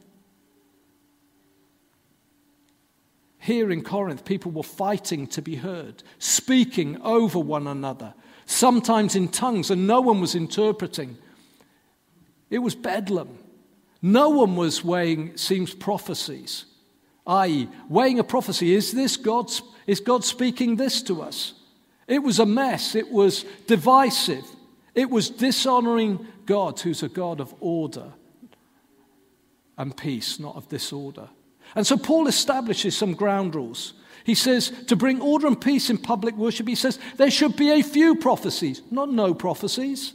Here 3.38 3.70
in 3.70 3.82
Corinth, 3.82 4.24
people 4.26 4.52
were 4.52 4.62
fighting 4.62 5.26
to 5.28 5.40
be 5.40 5.56
heard, 5.56 6.02
speaking 6.18 7.00
over 7.00 7.38
one 7.38 7.66
another, 7.66 8.12
sometimes 8.50 9.16
in 9.16 9.28
tongues, 9.28 9.70
and 9.70 9.86
no 9.86 10.00
one 10.00 10.20
was 10.20 10.34
interpreting. 10.34 11.16
It 12.50 12.58
was 12.58 12.74
bedlam. 12.74 13.38
No 14.02 14.30
one 14.30 14.56
was 14.56 14.84
weighing, 14.84 15.28
it 15.28 15.40
seems, 15.40 15.74
prophecies, 15.74 16.64
i.e., 17.26 17.68
weighing 17.88 18.18
a 18.18 18.24
prophecy. 18.24 18.74
Is 18.74 18.92
this 18.92 19.16
God, 19.16 19.50
is 19.86 20.00
God 20.00 20.24
speaking 20.24 20.76
this 20.76 21.02
to 21.02 21.22
us? 21.22 21.54
It 22.08 22.22
was 22.22 22.38
a 22.38 22.46
mess. 22.46 22.94
It 22.94 23.10
was 23.10 23.44
divisive. 23.66 24.44
It 24.94 25.10
was 25.10 25.30
dishonoring 25.30 26.26
God, 26.46 26.80
who's 26.80 27.02
a 27.02 27.08
God 27.08 27.40
of 27.40 27.54
order 27.60 28.12
and 29.78 29.96
peace, 29.96 30.40
not 30.40 30.56
of 30.56 30.68
disorder. 30.68 31.28
And 31.74 31.86
so 31.86 31.96
Paul 31.96 32.26
establishes 32.26 32.96
some 32.96 33.14
ground 33.14 33.54
rules. 33.54 33.94
He 34.30 34.36
says 34.36 34.70
to 34.86 34.94
bring 34.94 35.20
order 35.20 35.48
and 35.48 35.60
peace 35.60 35.90
in 35.90 35.98
public 35.98 36.36
worship, 36.36 36.68
he 36.68 36.76
says 36.76 37.00
there 37.16 37.32
should 37.32 37.56
be 37.56 37.72
a 37.72 37.82
few 37.82 38.14
prophecies, 38.14 38.80
not 38.88 39.10
no 39.10 39.34
prophecies. 39.34 40.12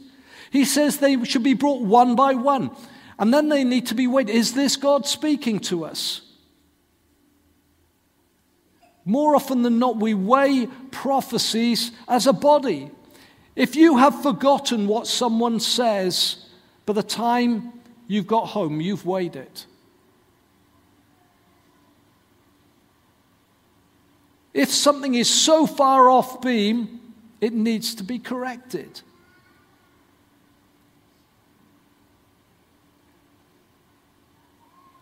He 0.50 0.64
says 0.64 0.96
they 0.96 1.22
should 1.24 1.42
be 1.42 1.52
brought 1.52 1.82
one 1.82 2.16
by 2.16 2.32
one. 2.32 2.70
And 3.18 3.34
then 3.34 3.50
they 3.50 3.62
need 3.62 3.88
to 3.88 3.94
be 3.94 4.06
weighed. 4.06 4.30
Is 4.30 4.54
this 4.54 4.76
God 4.76 5.06
speaking 5.06 5.60
to 5.68 5.84
us? 5.84 6.22
More 9.04 9.36
often 9.36 9.60
than 9.60 9.78
not, 9.78 9.98
we 9.98 10.14
weigh 10.14 10.68
prophecies 10.90 11.92
as 12.08 12.26
a 12.26 12.32
body. 12.32 12.90
If 13.54 13.76
you 13.76 13.98
have 13.98 14.22
forgotten 14.22 14.86
what 14.86 15.06
someone 15.06 15.60
says 15.60 16.46
by 16.86 16.94
the 16.94 17.02
time 17.02 17.70
you've 18.06 18.26
got 18.26 18.46
home, 18.46 18.80
you've 18.80 19.04
weighed 19.04 19.36
it. 19.36 19.66
If 24.56 24.70
something 24.70 25.14
is 25.14 25.28
so 25.28 25.66
far 25.66 26.08
off 26.08 26.40
beam, 26.40 26.98
it 27.42 27.52
needs 27.52 27.94
to 27.96 28.02
be 28.02 28.18
corrected. 28.18 29.02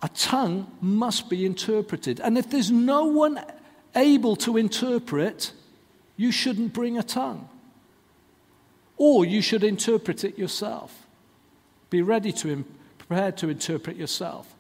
A 0.03 0.09
tongue 0.09 0.67
must 0.81 1.31
be 1.31 1.47
interpreted. 1.47 2.19
And 2.19 2.37
if 2.37 2.51
there's 2.51 2.73
no 2.73 3.05
one 3.05 3.41
able 3.95 4.35
to 4.37 4.57
interpret, 4.57 5.53
you 6.17 6.33
shouldn't 6.33 6.73
bring 6.73 6.99
a 6.99 7.05
tongue. 7.05 7.49
Or 8.97 9.25
you 9.25 9.41
should 9.41 9.63
interpret 9.63 10.25
it 10.25 10.37
yourself. 10.37 11.07
Be 11.91 12.03
ready 12.03 12.33
to, 12.33 12.65
prepared 12.99 13.37
to 13.37 13.49
interpret 13.51 13.97
yourself. 13.97 14.53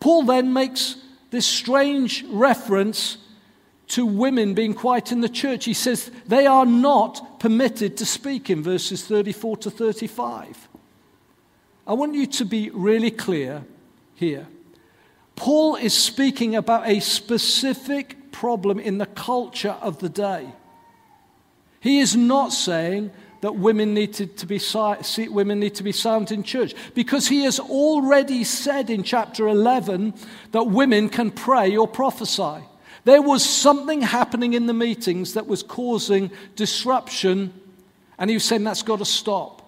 Paul 0.00 0.22
then 0.22 0.54
makes 0.54 0.96
this 1.30 1.44
strange 1.44 2.24
reference 2.30 3.18
to 3.92 4.06
women 4.06 4.54
being 4.54 4.72
quiet 4.72 5.12
in 5.12 5.20
the 5.20 5.28
church. 5.28 5.66
He 5.66 5.74
says 5.74 6.10
they 6.26 6.46
are 6.46 6.64
not 6.64 7.38
permitted 7.38 7.98
to 7.98 8.06
speak 8.06 8.48
in 8.48 8.62
verses 8.62 9.04
34 9.04 9.58
to 9.58 9.70
35. 9.70 10.68
I 11.86 11.92
want 11.92 12.14
you 12.14 12.26
to 12.26 12.44
be 12.46 12.70
really 12.70 13.10
clear 13.10 13.64
here. 14.14 14.46
Paul 15.36 15.76
is 15.76 15.92
speaking 15.92 16.56
about 16.56 16.88
a 16.88 17.00
specific 17.00 18.32
problem 18.32 18.78
in 18.78 18.96
the 18.96 19.06
culture 19.06 19.76
of 19.82 19.98
the 19.98 20.08
day. 20.08 20.48
He 21.80 21.98
is 21.98 22.16
not 22.16 22.54
saying 22.54 23.10
that 23.42 23.56
women 23.56 23.92
need 23.92 24.14
to, 24.14 24.46
be 24.46 24.58
women 25.28 25.60
need 25.60 25.74
to 25.74 25.82
be 25.82 25.92
silent 25.92 26.32
in 26.32 26.44
church 26.44 26.74
because 26.94 27.28
he 27.28 27.42
has 27.42 27.60
already 27.60 28.44
said 28.44 28.88
in 28.88 29.02
chapter 29.02 29.48
11 29.48 30.14
that 30.52 30.64
women 30.64 31.10
can 31.10 31.30
pray 31.30 31.76
or 31.76 31.86
prophesy. 31.86 32.64
There 33.04 33.22
was 33.22 33.44
something 33.44 34.00
happening 34.00 34.54
in 34.54 34.66
the 34.66 34.74
meetings 34.74 35.34
that 35.34 35.46
was 35.46 35.62
causing 35.62 36.30
disruption, 36.54 37.52
and 38.18 38.30
he 38.30 38.36
was 38.36 38.44
saying 38.44 38.64
that's 38.64 38.82
got 38.82 38.98
to 38.98 39.04
stop 39.04 39.62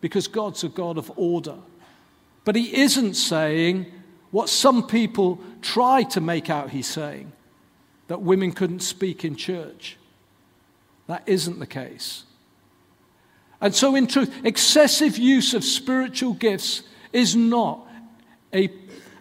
because 0.00 0.26
God's 0.26 0.64
a 0.64 0.68
God 0.68 0.98
of 0.98 1.12
order. 1.16 1.56
But 2.44 2.56
he 2.56 2.76
isn't 2.76 3.14
saying 3.14 3.86
what 4.30 4.48
some 4.48 4.86
people 4.86 5.40
try 5.62 6.02
to 6.02 6.20
make 6.20 6.50
out 6.50 6.70
he's 6.70 6.86
saying 6.86 7.32
that 8.08 8.20
women 8.20 8.52
couldn't 8.52 8.80
speak 8.80 9.24
in 9.24 9.36
church. 9.36 9.96
That 11.06 11.22
isn't 11.26 11.58
the 11.58 11.66
case. 11.66 12.24
And 13.60 13.74
so, 13.74 13.94
in 13.94 14.06
truth, 14.06 14.34
excessive 14.44 15.16
use 15.16 15.54
of 15.54 15.64
spiritual 15.64 16.34
gifts 16.34 16.82
is 17.12 17.34
not 17.36 17.86
a, 18.52 18.70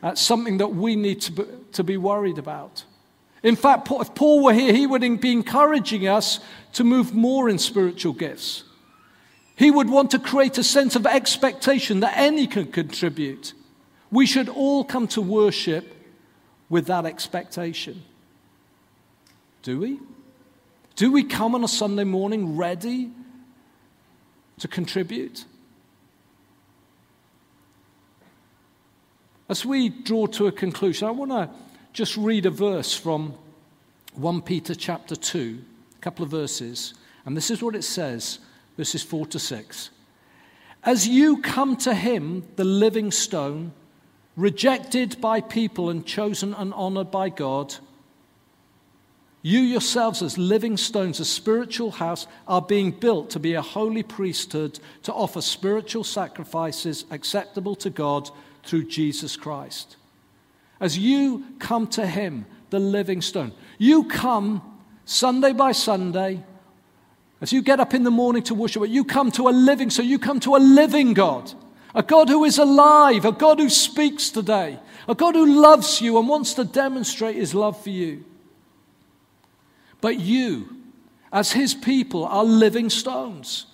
uh, 0.01 0.15
something 0.15 0.57
that 0.57 0.73
we 0.73 0.95
need 0.95 1.21
to 1.21 1.31
be, 1.31 1.43
to 1.73 1.83
be 1.83 1.97
worried 1.97 2.37
about. 2.37 2.83
In 3.43 3.57
fact, 3.57 3.89
if 3.91 4.15
Paul 4.15 4.41
were 4.41 4.53
here, 4.53 4.73
he 4.73 4.87
would 4.87 5.01
be 5.19 5.31
encouraging 5.33 6.07
us 6.07 6.39
to 6.73 6.85
move 6.85 7.13
more 7.13 7.49
in 7.49 7.59
spiritual 7.59 8.13
gifts. 8.13 8.63
He 9.55 9.69
would 9.69 9.89
want 9.89 10.11
to 10.11 10.19
create 10.19 10.57
a 10.57 10.63
sense 10.63 10.95
of 10.95 11.05
expectation 11.05 11.99
that 11.99 12.17
any 12.17 12.47
can 12.47 12.71
contribute. 12.71 13.53
We 14.09 14.25
should 14.25 14.47
all 14.47 14.83
come 14.85 15.07
to 15.09 15.21
worship 15.21 15.93
with 16.69 16.87
that 16.87 17.05
expectation. 17.05 18.03
Do 19.61 19.79
we? 19.79 19.99
Do 20.95 21.11
we 21.11 21.23
come 21.23 21.53
on 21.53 21.63
a 21.63 21.67
Sunday 21.67 22.03
morning 22.03 22.55
ready 22.55 23.11
to 24.59 24.67
contribute? 24.67 25.45
As 29.49 29.65
we 29.65 29.89
draw 29.89 30.27
to 30.27 30.47
a 30.47 30.51
conclusion, 30.51 31.07
I 31.07 31.11
want 31.11 31.31
to 31.31 31.49
just 31.93 32.17
read 32.17 32.47
a 32.47 32.49
verse 32.49 32.95
from 32.95 33.35
1 34.15 34.41
Peter 34.41 34.73
chapter 34.73 35.15
2, 35.15 35.59
a 35.95 36.01
couple 36.01 36.25
of 36.25 36.31
verses, 36.31 36.95
and 37.23 37.37
this 37.37 37.51
is 37.51 37.61
what 37.61 37.75
it 37.75 37.83
says, 37.83 38.39
verses 38.77 39.03
4 39.03 39.27
to 39.27 39.39
6. 39.39 39.91
As 40.83 41.07
you 41.07 41.41
come 41.41 41.77
to 41.77 41.93
him, 41.93 42.45
the 42.55 42.63
living 42.63 43.11
stone, 43.11 43.73
rejected 44.35 45.21
by 45.21 45.39
people 45.39 45.91
and 45.91 46.03
chosen 46.03 46.55
and 46.55 46.73
honored 46.73 47.11
by 47.11 47.29
God, 47.29 47.75
you 49.43 49.59
yourselves, 49.59 50.23
as 50.23 50.37
living 50.37 50.77
stones, 50.77 51.19
a 51.19 51.25
spiritual 51.25 51.91
house, 51.91 52.25
are 52.47 52.61
being 52.61 52.91
built 52.91 53.29
to 53.31 53.39
be 53.39 53.53
a 53.53 53.61
holy 53.61 54.01
priesthood 54.01 54.79
to 55.03 55.13
offer 55.13 55.41
spiritual 55.41 56.03
sacrifices 56.03 57.05
acceptable 57.11 57.75
to 57.75 57.89
God 57.89 58.29
through 58.63 58.85
Jesus 58.85 59.35
Christ. 59.35 59.97
As 60.83 60.97
you 60.97 61.45
come 61.59 61.87
to 61.87 62.05
Him, 62.05 62.45
the 62.69 62.79
living 62.79 63.21
stone, 63.21 63.53
you 63.77 64.03
come 64.03 64.61
Sunday 65.05 65.53
by 65.53 65.71
Sunday. 65.71 66.43
As 67.39 67.53
you 67.53 67.61
get 67.61 67.79
up 67.79 67.93
in 67.93 68.03
the 68.03 68.11
morning 68.11 68.43
to 68.43 68.53
worship, 68.53 68.87
you 68.87 69.05
come 69.05 69.31
to 69.31 69.47
a 69.47 69.51
living, 69.51 69.89
so 69.89 70.01
you 70.01 70.19
come 70.19 70.39
to 70.41 70.55
a 70.55 70.59
living 70.59 71.13
God 71.13 71.53
a 71.95 72.01
God 72.01 72.29
who 72.29 72.43
is 72.43 72.57
alive, 72.57 73.25
a 73.25 73.31
God 73.31 73.59
who 73.59 73.69
speaks 73.69 74.29
today, 74.29 74.79
a 75.07 75.15
God 75.15 75.35
who 75.35 75.61
loves 75.61 76.01
you 76.01 76.17
and 76.17 76.27
wants 76.27 76.53
to 76.55 76.65
demonstrate 76.65 77.35
his 77.35 77.53
love 77.53 77.81
for 77.81 77.91
you. 77.91 78.25
But 80.01 80.19
you, 80.19 80.75
as 81.31 81.51
his 81.51 81.73
people, 81.73 82.25
are 82.25 82.43
living 82.43 82.89
stones, 82.89 83.67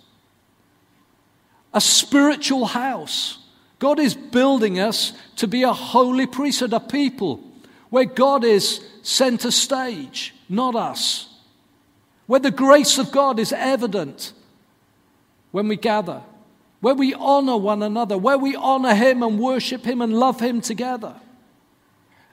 a 1.74 1.82
spiritual 1.82 2.66
house. 2.66 3.39
God 3.80 4.00
is 4.00 4.14
building 4.14 4.80
us 4.80 5.14
to 5.38 5.48
be 5.48 5.64
a 5.64 5.74
holy 5.74 6.28
priesthood, 6.28 6.74
a 6.74 6.80
people 6.80 7.42
where 7.90 8.06
God 8.06 8.44
is 8.44 8.86
center 9.02 9.52
stage, 9.52 10.36
not 10.48 10.76
us, 10.76 11.28
where 12.28 12.40
the 12.40 12.52
grace 12.52 12.98
of 12.98 13.12
God 13.12 13.40
is 13.40 13.52
evident 13.54 14.34
when 15.52 15.68
we 15.68 15.76
gather 15.76 16.22
where 16.82 16.96
we 16.96 17.14
honor 17.14 17.58
one 17.58 17.84
another, 17.84 18.18
where 18.18 18.38
we 18.38 18.56
honor 18.56 18.96
Him 18.96 19.22
and 19.24 19.40
worship 19.40 19.86
Him 19.86 20.02
and 20.02 20.14
love 20.14 20.40
Him 20.40 20.62
together. 20.62 21.16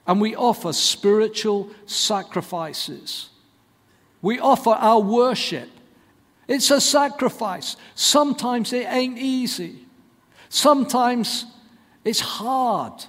And 0.05 0.21
we 0.21 0.35
offer 0.35 0.71
spiritual 0.71 1.69
sacrifices 1.85 3.29
We 4.21 4.39
offer 4.39 4.71
our 4.71 5.01
worship. 5.01 5.69
It's 6.47 6.71
a 6.71 6.79
sacrifice. 6.79 7.75
Sometimes 7.93 8.71
it 8.71 8.87
ain't 8.87 9.17
easy. 9.17 9.85
Sometimes 10.49 11.45
it's 12.03 12.19
hard. 12.19 13.05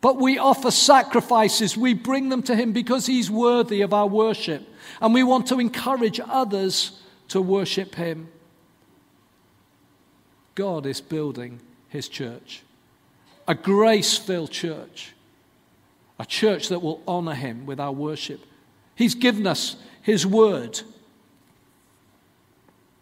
But 0.00 0.16
we 0.16 0.38
offer 0.38 0.70
sacrifices. 0.70 1.76
We 1.76 1.94
bring 1.94 2.28
them 2.28 2.42
to 2.44 2.54
Him 2.54 2.72
because 2.72 3.06
He's 3.06 3.30
worthy 3.30 3.82
of 3.82 3.92
our 3.92 4.06
worship. 4.06 4.66
And 5.00 5.12
we 5.12 5.22
want 5.22 5.46
to 5.48 5.58
encourage 5.58 6.20
others 6.24 7.02
to 7.28 7.42
worship 7.42 7.94
Him. 7.94 8.28
God 10.54 10.86
is 10.86 11.00
building 11.00 11.60
His 11.88 12.08
church, 12.08 12.62
a 13.46 13.54
grace 13.54 14.16
filled 14.16 14.50
church, 14.50 15.14
a 16.18 16.26
church 16.26 16.68
that 16.68 16.80
will 16.80 17.02
honor 17.06 17.34
Him 17.34 17.66
with 17.66 17.80
our 17.80 17.92
worship. 17.92 18.40
He's 18.94 19.14
given 19.14 19.46
us 19.46 19.76
His 20.02 20.26
word. 20.26 20.80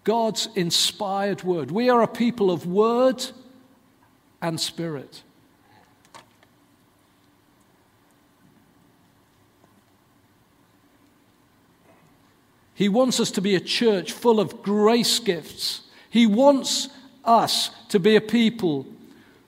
God's 0.06 0.48
inspired 0.54 1.42
word. 1.42 1.72
We 1.72 1.90
are 1.90 2.00
a 2.00 2.06
people 2.06 2.52
of 2.52 2.64
word 2.64 3.24
and 4.40 4.60
spirit. 4.60 5.24
He 12.72 12.88
wants 12.88 13.18
us 13.18 13.32
to 13.32 13.40
be 13.40 13.56
a 13.56 13.60
church 13.60 14.12
full 14.12 14.38
of 14.38 14.62
grace 14.62 15.18
gifts. 15.18 15.82
He 16.08 16.24
wants 16.24 16.88
us 17.24 17.70
to 17.88 17.98
be 17.98 18.14
a 18.14 18.20
people 18.20 18.86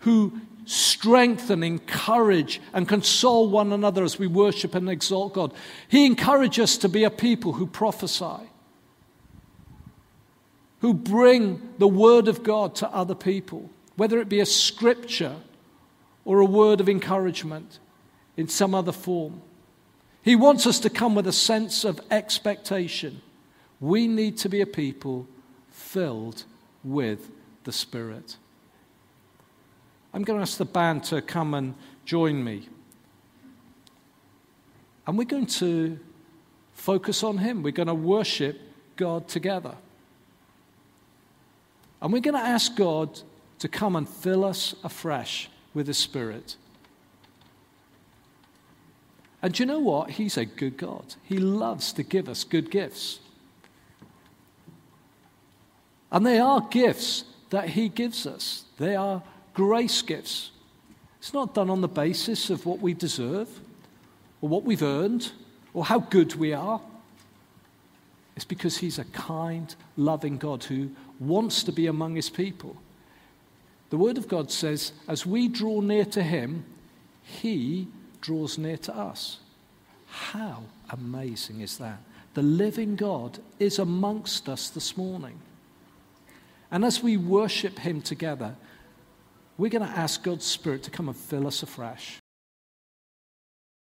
who 0.01 0.41
strengthen, 0.65 1.63
encourage, 1.63 2.61
and 2.73 2.89
console 2.89 3.49
one 3.49 3.73
another 3.73 4.03
as 4.03 4.19
we 4.19 4.27
worship 4.27 4.75
and 4.75 4.91
exalt 4.91 5.35
God. 5.35 5.55
He 5.87 6.05
encourages 6.05 6.65
us 6.65 6.77
to 6.79 6.89
be 6.89 7.05
a 7.05 7.11
people 7.11 7.53
who 7.53 7.67
prophesy, 7.69 8.49
who 10.81 10.95
bring 10.95 11.75
the 11.79 11.89
word 11.89 12.29
of 12.29 12.43
God 12.43 12.75
to 12.77 12.89
other 12.91 13.15
people, 13.15 13.71
whether 13.97 14.21
it 14.21 14.29
be 14.29 14.41
a 14.41 14.47
scripture 14.47 15.37
or 16.25 16.41
a 16.41 16.45
word 16.45 16.81
of 16.81 16.89
encouragement 16.89 17.79
in 18.37 18.49
some 18.49 18.75
other 18.75 18.93
form. 18.93 19.43
He 20.23 20.37
wants 20.37 20.67
us 20.67 20.79
to 20.81 20.91
come 20.91 21.15
with 21.15 21.27
a 21.27 21.33
sense 21.33 21.85
of 21.85 22.01
expectation. 22.11 23.23
We 23.81 24.07
need 24.07 24.37
to 24.39 24.49
be 24.49 24.61
a 24.61 24.67
people 24.67 25.27
filled 25.71 26.45
with 26.85 27.31
the 27.65 27.73
Spirit. 27.73 28.37
I'm 30.13 30.23
going 30.23 30.39
to 30.39 30.43
ask 30.43 30.59
the 30.59 30.65
band 30.65 31.05
to 31.05 31.23
come 31.23 31.55
and 31.55 31.75
join 32.05 32.43
me. 32.43 32.69
And 35.07 35.17
we're 35.17 35.25
going 35.25 35.47
to 35.47 35.99
focus 36.75 37.23
on 37.23 37.39
Him. 37.39 37.63
We're 37.63 37.73
going 37.73 37.89
to 37.89 37.95
worship 37.95 38.61
God 38.97 39.29
together. 39.29 39.75
And 42.01 42.13
we're 42.13 42.21
going 42.21 42.35
to 42.35 42.41
ask 42.41 42.77
God 42.77 43.21
to 43.59 43.69
come 43.69 43.97
and 43.97 44.09
fill 44.09 44.45
us 44.45 44.75
afresh 44.85 45.51
with 45.75 45.87
His 45.87 45.99
Spirit. 45.99 46.57
And 49.43 49.55
do 49.55 49.63
you 49.63 49.67
know 49.67 49.81
what? 49.81 50.11
He's 50.11 50.37
a 50.37 50.45
good 50.45 50.77
God. 50.77 51.15
He 51.23 51.39
loves 51.39 51.93
to 51.95 52.03
give 52.03 52.29
us 52.29 52.45
good 52.45 52.71
gifts. 52.71 53.21
And 56.11 56.25
they 56.25 56.39
are 56.39 56.61
gifts 56.71 57.25
that 57.51 57.71
He 57.71 57.89
gives 57.89 58.27
us, 58.27 58.65
they 58.79 58.95
are 58.95 59.23
grace 59.55 60.03
gifts. 60.03 60.51
It's 61.19 61.35
not 61.35 61.55
done 61.55 61.69
on 61.69 61.81
the 61.81 61.89
basis 61.89 62.49
of 62.49 62.65
what 62.65 62.79
we 62.79 62.95
deserve 62.95 63.49
or 64.41 64.49
what 64.49 64.63
we've 64.63 64.85
earned 64.85 65.33
or 65.75 65.85
how 65.85 65.99
good 65.99 66.37
we 66.37 66.53
are. 66.53 66.81
It's 68.37 68.45
because 68.45 68.79
He's 68.79 68.99
a 68.99 69.05
kind, 69.07 69.75
loving 69.97 70.39
God 70.39 70.63
who 70.65 70.91
wants 71.19 71.63
to 71.65 71.73
be 71.73 71.87
among 71.87 72.17
His 72.17 72.31
people. 72.31 72.77
The 73.91 73.97
Word 73.97 74.19
of 74.19 74.29
God 74.29 74.51
says, 74.51 74.93
as 75.07 75.25
we 75.25 75.49
draw 75.49 75.81
near 75.81 76.05
to 76.07 76.23
Him, 76.23 76.65
He 77.23 77.89
draws 78.21 78.59
near 78.59 78.77
to 78.79 78.97
us. 78.97 79.39
How 80.07 80.65
amazing 80.91 81.61
is 81.61 81.79
that? 81.79 81.99
The 82.35 82.43
living 82.43 82.97
God 82.97 83.39
is 83.59 83.79
amongst 83.79 84.49
us 84.49 84.69
this 84.71 84.97
morning. 84.97 85.41
And 86.71 86.85
as 86.85 87.03
we 87.03 87.17
worship 87.17 87.79
Him 87.79 88.03
together, 88.03 88.55
we're 89.57 89.71
going 89.71 89.87
to 89.87 89.99
ask 89.99 90.23
God's 90.23 90.45
Spirit 90.45 90.83
to 90.85 90.91
come 90.91 91.09
and 91.09 91.17
fill 91.17 91.47
us 91.47 91.63
afresh. 91.63 92.19